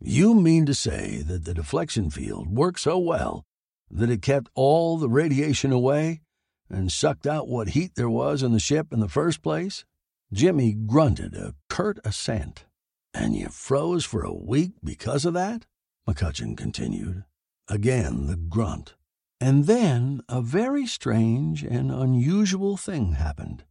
You 0.00 0.32
mean 0.34 0.64
to 0.64 0.72
say 0.72 1.18
that 1.26 1.44
the 1.44 1.52
deflection 1.52 2.08
field 2.08 2.48
worked 2.48 2.80
so 2.80 2.96
well 2.96 3.44
that 3.90 4.08
it 4.08 4.22
kept 4.22 4.48
all 4.54 4.96
the 4.96 5.10
radiation 5.10 5.72
away 5.72 6.22
and 6.70 6.90
sucked 6.90 7.26
out 7.26 7.48
what 7.48 7.76
heat 7.76 7.96
there 7.96 8.08
was 8.08 8.42
in 8.42 8.52
the 8.52 8.58
ship 8.58 8.94
in 8.94 9.00
the 9.00 9.10
first 9.10 9.42
place? 9.42 9.84
Jimmy 10.32 10.72
grunted 10.72 11.34
a 11.34 11.52
curt 11.68 11.98
assent. 12.02 12.64
And 13.12 13.36
you 13.36 13.50
froze 13.50 14.06
for 14.06 14.22
a 14.22 14.32
week 14.32 14.72
because 14.82 15.26
of 15.26 15.34
that? 15.34 15.66
McCutcheon 16.08 16.56
continued. 16.56 17.24
Again 17.68 18.26
the 18.26 18.36
grunt. 18.36 18.94
And 19.40 19.66
then 19.66 20.22
a 20.28 20.40
very 20.40 20.86
strange 20.86 21.62
and 21.62 21.90
unusual 21.90 22.76
thing 22.76 23.12
happened. 23.12 23.64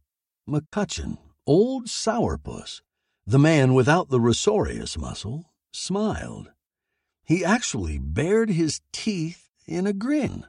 McCutcheon, 0.48 1.18
old 1.46 1.86
sourpuss, 1.86 2.82
the 3.26 3.38
man 3.38 3.74
without 3.74 4.10
the 4.10 4.20
risorius 4.20 4.98
muscle, 4.98 5.52
smiled. 5.72 6.50
He 7.24 7.44
actually 7.44 7.98
bared 7.98 8.50
his 8.50 8.80
teeth 8.92 9.50
in 9.66 9.86
a 9.86 9.92
grin. 9.92 10.44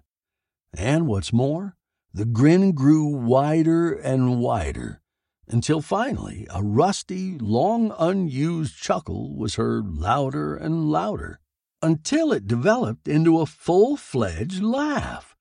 And 0.73 1.07
what's 1.07 1.31
more, 1.31 1.77
the 2.13 2.25
grin 2.25 2.73
grew 2.73 3.05
wider 3.05 3.93
and 3.93 4.39
wider 4.39 5.01
until 5.47 5.81
finally 5.81 6.47
a 6.49 6.63
rusty, 6.63 7.37
long 7.37 7.93
unused 7.97 8.75
chuckle 8.75 9.35
was 9.35 9.55
heard 9.55 9.97
louder 9.97 10.55
and 10.55 10.91
louder, 10.91 11.39
until 11.85 12.33
it 12.33 12.47
developed 12.47 13.07
into 13.07 13.39
a 13.39 13.45
full 13.45 13.95
fledged 13.95 14.63
laugh, 14.63 15.35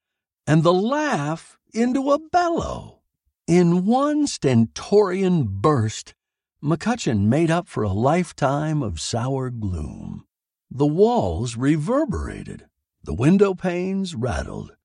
and 0.47 0.63
the 0.63 0.75
laugh 0.75 1.57
into 1.73 2.13
a 2.13 2.19
bellow. 2.19 3.01
In 3.47 3.87
one 3.87 4.27
stentorian 4.27 5.47
burst, 5.49 6.15
McCutcheon 6.63 7.27
made 7.29 7.51
up 7.51 7.67
for 7.67 7.83
a 7.83 7.93
lifetime 7.93 8.83
of 8.83 9.01
sour 9.01 9.49
gloom. 9.49 10.27
The 10.71 10.87
walls 10.87 11.57
reverberated, 11.57 12.67
the 13.03 13.15
window 13.15 13.55
panes 13.55 14.15
rattled, 14.15 14.77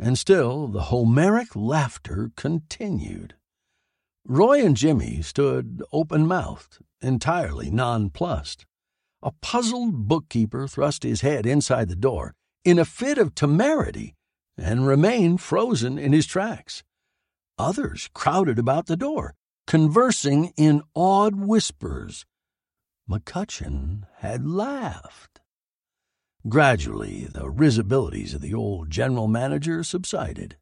and 0.00 0.18
still 0.18 0.66
the 0.66 0.82
Homeric 0.82 1.54
laughter 1.54 2.32
continued. 2.36 3.34
Roy 4.24 4.64
and 4.64 4.76
Jimmy 4.76 5.22
stood 5.22 5.84
open 5.92 6.26
mouthed, 6.26 6.78
entirely 7.00 7.70
nonplussed. 7.70 8.66
A 9.26 9.32
puzzled 9.42 10.06
bookkeeper 10.06 10.68
thrust 10.68 11.02
his 11.02 11.22
head 11.22 11.46
inside 11.46 11.88
the 11.88 11.96
door 11.96 12.32
in 12.64 12.78
a 12.78 12.84
fit 12.84 13.18
of 13.18 13.34
temerity 13.34 14.14
and 14.56 14.86
remained 14.86 15.40
frozen 15.40 15.98
in 15.98 16.12
his 16.12 16.26
tracks. 16.26 16.84
Others 17.58 18.08
crowded 18.14 18.56
about 18.56 18.86
the 18.86 18.96
door, 18.96 19.34
conversing 19.66 20.52
in 20.56 20.80
awed 20.94 21.34
whispers. 21.34 22.24
McCutcheon 23.10 24.04
had 24.18 24.46
laughed. 24.46 25.40
Gradually, 26.48 27.24
the 27.24 27.50
risibilities 27.50 28.32
of 28.32 28.42
the 28.42 28.54
old 28.54 28.90
general 28.90 29.26
manager 29.26 29.82
subsided. 29.82 30.56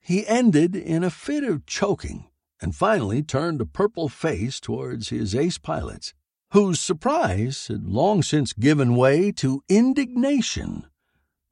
He 0.00 0.24
ended 0.28 0.76
in 0.76 1.02
a 1.02 1.10
fit 1.10 1.42
of 1.42 1.66
choking 1.66 2.28
and 2.60 2.76
finally 2.76 3.24
turned 3.24 3.60
a 3.60 3.66
purple 3.66 4.08
face 4.08 4.60
towards 4.60 5.08
his 5.08 5.34
ace 5.34 5.58
pilots, 5.58 6.14
whose 6.54 6.78
surprise 6.78 7.66
had 7.66 7.84
long 7.84 8.22
since 8.22 8.52
given 8.52 8.94
way 8.94 9.32
to 9.32 9.60
indignation. 9.68 10.86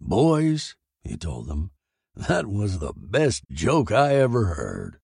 Boys, 0.00 0.76
he 1.02 1.16
told 1.16 1.48
them, 1.48 1.72
that 2.14 2.46
was 2.46 2.78
the 2.78 2.92
best 2.96 3.42
joke 3.50 3.90
I 3.90 4.14
ever 4.14 4.54
heard. 4.54 5.00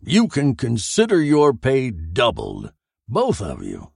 You 0.00 0.28
can 0.28 0.56
consider 0.56 1.22
your 1.22 1.52
pay 1.52 1.90
doubled, 1.90 2.72
both 3.06 3.42
of 3.42 3.62
you. 3.62 3.92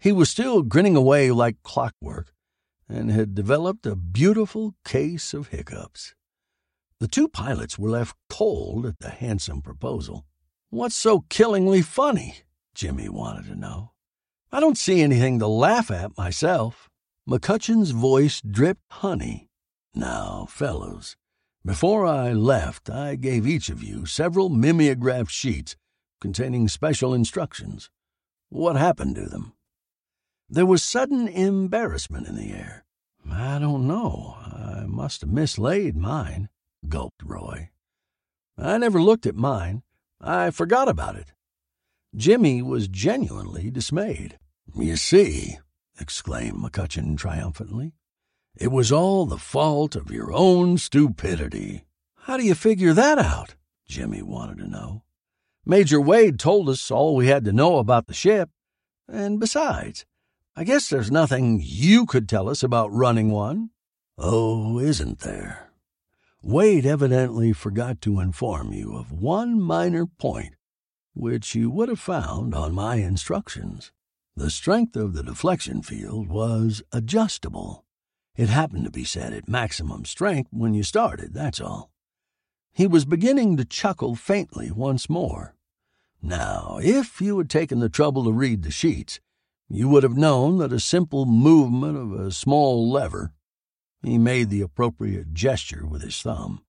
He 0.00 0.10
was 0.10 0.30
still 0.30 0.62
grinning 0.62 0.96
away 0.96 1.30
like 1.30 1.62
clockwork 1.62 2.32
and 2.88 3.12
had 3.12 3.36
developed 3.36 3.86
a 3.86 3.94
beautiful 3.94 4.74
case 4.84 5.32
of 5.32 5.48
hiccups. 5.48 6.16
The 6.98 7.06
two 7.06 7.28
pilots 7.28 7.78
were 7.78 7.90
left 7.90 8.16
cold 8.28 8.84
at 8.84 8.98
the 8.98 9.10
handsome 9.10 9.62
proposal. 9.62 10.26
What's 10.70 10.96
so 10.96 11.20
killingly 11.28 11.82
funny? 11.82 12.38
Jimmy 12.74 13.08
wanted 13.08 13.46
to 13.46 13.54
know. 13.54 13.92
I 14.52 14.60
don't 14.60 14.78
see 14.78 15.02
anything 15.02 15.38
to 15.40 15.46
laugh 15.46 15.90
at 15.90 16.16
myself. 16.16 16.88
McCutcheon's 17.28 17.90
voice 17.90 18.40
dripped 18.40 18.84
honey. 18.90 19.48
Now, 19.94 20.46
fellows, 20.48 21.16
before 21.64 22.06
I 22.06 22.32
left, 22.32 22.88
I 22.88 23.16
gave 23.16 23.46
each 23.46 23.68
of 23.68 23.82
you 23.82 24.06
several 24.06 24.48
mimeographed 24.48 25.32
sheets 25.32 25.74
containing 26.20 26.68
special 26.68 27.12
instructions. 27.12 27.90
What 28.48 28.76
happened 28.76 29.16
to 29.16 29.26
them? 29.26 29.54
There 30.48 30.66
was 30.66 30.82
sudden 30.84 31.26
embarrassment 31.26 32.28
in 32.28 32.36
the 32.36 32.52
air. 32.52 32.84
I 33.28 33.58
don't 33.58 33.88
know. 33.88 34.36
I 34.40 34.84
must 34.86 35.22
have 35.22 35.30
mislaid 35.30 35.96
mine, 35.96 36.48
gulped 36.88 37.22
Roy. 37.24 37.70
I 38.56 38.78
never 38.78 39.02
looked 39.02 39.26
at 39.26 39.34
mine. 39.34 39.82
I 40.20 40.50
forgot 40.50 40.88
about 40.88 41.16
it. 41.16 41.32
Jimmy 42.14 42.62
was 42.62 42.88
genuinely 42.88 43.70
dismayed. 43.70 44.38
You 44.74 44.96
see, 44.96 45.58
exclaimed 45.98 46.58
McCutcheon 46.58 47.16
triumphantly, 47.16 47.92
it 48.56 48.72
was 48.72 48.90
all 48.90 49.26
the 49.26 49.38
fault 49.38 49.96
of 49.96 50.10
your 50.10 50.32
own 50.32 50.78
stupidity. 50.78 51.84
How 52.20 52.36
do 52.36 52.44
you 52.44 52.54
figure 52.54 52.92
that 52.92 53.18
out? 53.18 53.54
Jimmy 53.86 54.22
wanted 54.22 54.58
to 54.58 54.68
know. 54.68 55.02
Major 55.64 56.00
Wade 56.00 56.38
told 56.38 56.68
us 56.68 56.90
all 56.90 57.14
we 57.14 57.26
had 57.26 57.44
to 57.44 57.52
know 57.52 57.78
about 57.78 58.06
the 58.06 58.14
ship. 58.14 58.50
And 59.08 59.38
besides, 59.38 60.04
I 60.56 60.64
guess 60.64 60.88
there's 60.88 61.10
nothing 61.10 61.60
you 61.62 62.06
could 62.06 62.28
tell 62.28 62.48
us 62.48 62.62
about 62.62 62.92
running 62.92 63.30
one. 63.30 63.70
Oh, 64.16 64.78
isn't 64.78 65.20
there? 65.20 65.70
Wade 66.42 66.86
evidently 66.86 67.52
forgot 67.52 68.00
to 68.02 68.20
inform 68.20 68.72
you 68.72 68.96
of 68.96 69.12
one 69.12 69.60
minor 69.60 70.06
point, 70.06 70.54
which 71.16 71.54
you 71.54 71.70
would 71.70 71.88
have 71.88 71.98
found 71.98 72.54
on 72.54 72.74
my 72.74 72.96
instructions. 72.96 73.90
The 74.36 74.50
strength 74.50 74.96
of 74.96 75.14
the 75.14 75.22
deflection 75.22 75.80
field 75.82 76.28
was 76.28 76.82
adjustable. 76.92 77.84
It 78.36 78.50
happened 78.50 78.84
to 78.84 78.90
be 78.90 79.04
set 79.04 79.32
at 79.32 79.48
maximum 79.48 80.04
strength 80.04 80.50
when 80.52 80.74
you 80.74 80.82
started, 80.82 81.32
that's 81.32 81.58
all. 81.58 81.90
He 82.74 82.86
was 82.86 83.06
beginning 83.06 83.56
to 83.56 83.64
chuckle 83.64 84.14
faintly 84.14 84.70
once 84.70 85.08
more. 85.08 85.54
Now, 86.20 86.78
if 86.82 87.18
you 87.22 87.38
had 87.38 87.48
taken 87.48 87.80
the 87.80 87.88
trouble 87.88 88.24
to 88.24 88.32
read 88.32 88.62
the 88.62 88.70
sheets, 88.70 89.18
you 89.70 89.88
would 89.88 90.02
have 90.02 90.18
known 90.18 90.58
that 90.58 90.72
a 90.72 90.78
simple 90.78 91.24
movement 91.24 91.96
of 91.96 92.12
a 92.12 92.30
small 92.30 92.90
lever, 92.90 93.32
he 94.02 94.18
made 94.18 94.50
the 94.50 94.60
appropriate 94.60 95.32
gesture 95.32 95.86
with 95.86 96.02
his 96.02 96.20
thumb, 96.20 96.62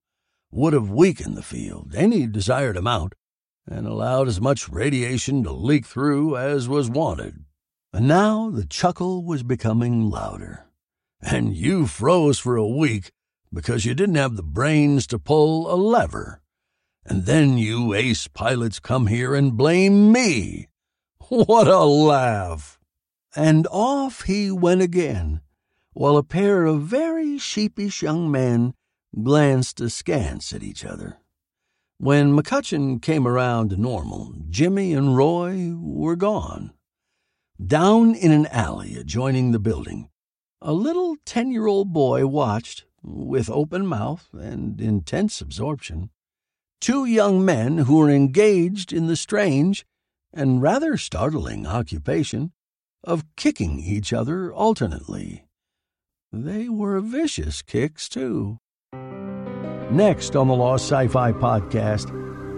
would 0.52 0.72
have 0.72 0.90
weakened 0.90 1.36
the 1.36 1.44
field 1.44 1.94
any 1.94 2.26
desired 2.26 2.78
amount 2.78 3.14
and 3.68 3.86
allowed 3.86 4.28
as 4.28 4.42
much 4.42 4.70
radiation 4.70 5.44
to 5.44 5.52
leak 5.52 5.86
through 5.86 6.38
as 6.38 6.68
was 6.68 6.90
wanted. 6.90 7.44
And 7.94 8.08
now 8.08 8.50
the 8.50 8.66
chuckle 8.66 9.24
was 9.24 9.44
becoming 9.44 10.10
louder. 10.10 10.66
And 11.22 11.56
you 11.56 11.88
froze 11.88 12.40
for 12.40 12.56
a 12.56 12.68
week 12.68 13.12
because 13.54 13.86
you 13.86 13.94
didn't 13.94 14.16
have 14.16 14.36
the 14.36 14.44
brains 14.44 15.08
to 15.08 15.20
pull 15.20 15.74
a 15.74 15.76
lever. 15.76 16.42
And 17.06 17.26
then 17.26 17.58
you 17.58 17.94
ace 17.94 18.28
pilots 18.28 18.80
come 18.80 19.08
here 19.08 19.36
and 19.36 19.58
blame 19.58 20.12
me. 20.12 20.68
What 21.30 21.68
a 21.68 21.84
laugh! 21.84 22.78
and 23.38 23.68
off 23.70 24.24
he 24.24 24.52
went 24.52 24.82
again, 24.82 25.42
while 25.94 26.18
a 26.18 26.24
pair 26.24 26.66
of 26.66 26.82
very 26.82 27.38
sheepish 27.38 28.02
young 28.02 28.32
men 28.32 28.74
glanced 29.22 29.80
askance 29.80 30.52
at 30.54 30.64
each 30.64 30.84
other. 30.84 31.20
When 32.00 32.34
McCutcheon 32.34 33.02
came 33.02 33.28
around 33.28 33.72
to 33.72 33.78
normal, 33.78 34.36
Jimmy 34.52 34.94
and 34.94 35.18
Roy 35.18 35.74
were 35.76 36.16
gone. 36.16 36.74
Down 37.66 38.14
in 38.14 38.32
an 38.32 38.46
alley 38.48 38.96
adjoining 38.96 39.52
the 39.52 39.60
building, 39.60 40.10
a 40.62 40.74
little 40.74 41.16
ten 41.26 41.50
year 41.50 41.66
old 41.66 41.92
boy 41.94 42.28
watched, 42.28 42.86
with 43.02 43.50
open 43.50 43.88
mouth 43.88 44.30
and 44.34 44.80
intense 44.80 45.42
absorption, 45.42 46.12
two 46.80 47.06
young 47.06 47.44
men 47.44 47.80
who 47.80 47.98
were 47.98 48.12
engaged 48.12 48.94
in 48.94 49.08
the 49.08 49.16
strange 49.16 49.84
and 50.32 50.62
rather 50.62 50.98
startling 50.98 51.66
occupation 51.66 52.52
of 53.04 53.26
kicking 53.36 53.80
each 53.80 54.14
other 54.14 54.54
alternately. 54.54 55.48
They 56.32 56.70
were 56.70 57.00
vicious 57.00 57.64
kicks, 57.64 58.08
too. 58.08 58.60
Next 59.92 60.36
on 60.36 60.50
the 60.50 60.54
Lost 60.54 60.92
Sci 60.92 61.08
Fi 61.08 61.32
podcast, 61.32 62.12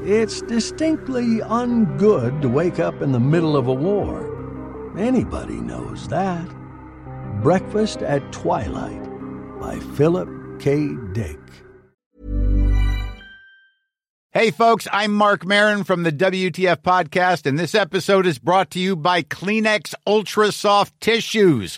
it's 0.03 0.41
distinctly 0.41 1.37
ungood 1.41 2.41
to 2.41 2.49
wake 2.49 2.79
up 2.79 3.03
in 3.03 3.11
the 3.11 3.19
middle 3.19 3.55
of 3.55 3.67
a 3.67 3.73
war. 3.73 4.97
Anybody 4.97 5.61
knows 5.61 6.07
that. 6.07 6.47
Breakfast 7.43 8.01
at 8.01 8.31
Twilight 8.31 9.03
by 9.59 9.77
Philip 9.95 10.27
K. 10.59 10.89
Dick. 11.13 11.37
Hey, 14.31 14.49
folks, 14.49 14.87
I'm 14.91 15.13
Marc 15.13 15.45
Maron 15.45 15.83
from 15.83 16.01
the 16.01 16.11
WTF 16.11 16.77
Podcast, 16.77 17.45
and 17.45 17.59
this 17.59 17.75
episode 17.75 18.25
is 18.25 18.39
brought 18.39 18.71
to 18.71 18.79
you 18.79 18.95
by 18.95 19.21
Kleenex 19.21 19.93
Ultra 20.07 20.51
Soft 20.51 20.99
Tissues 20.99 21.77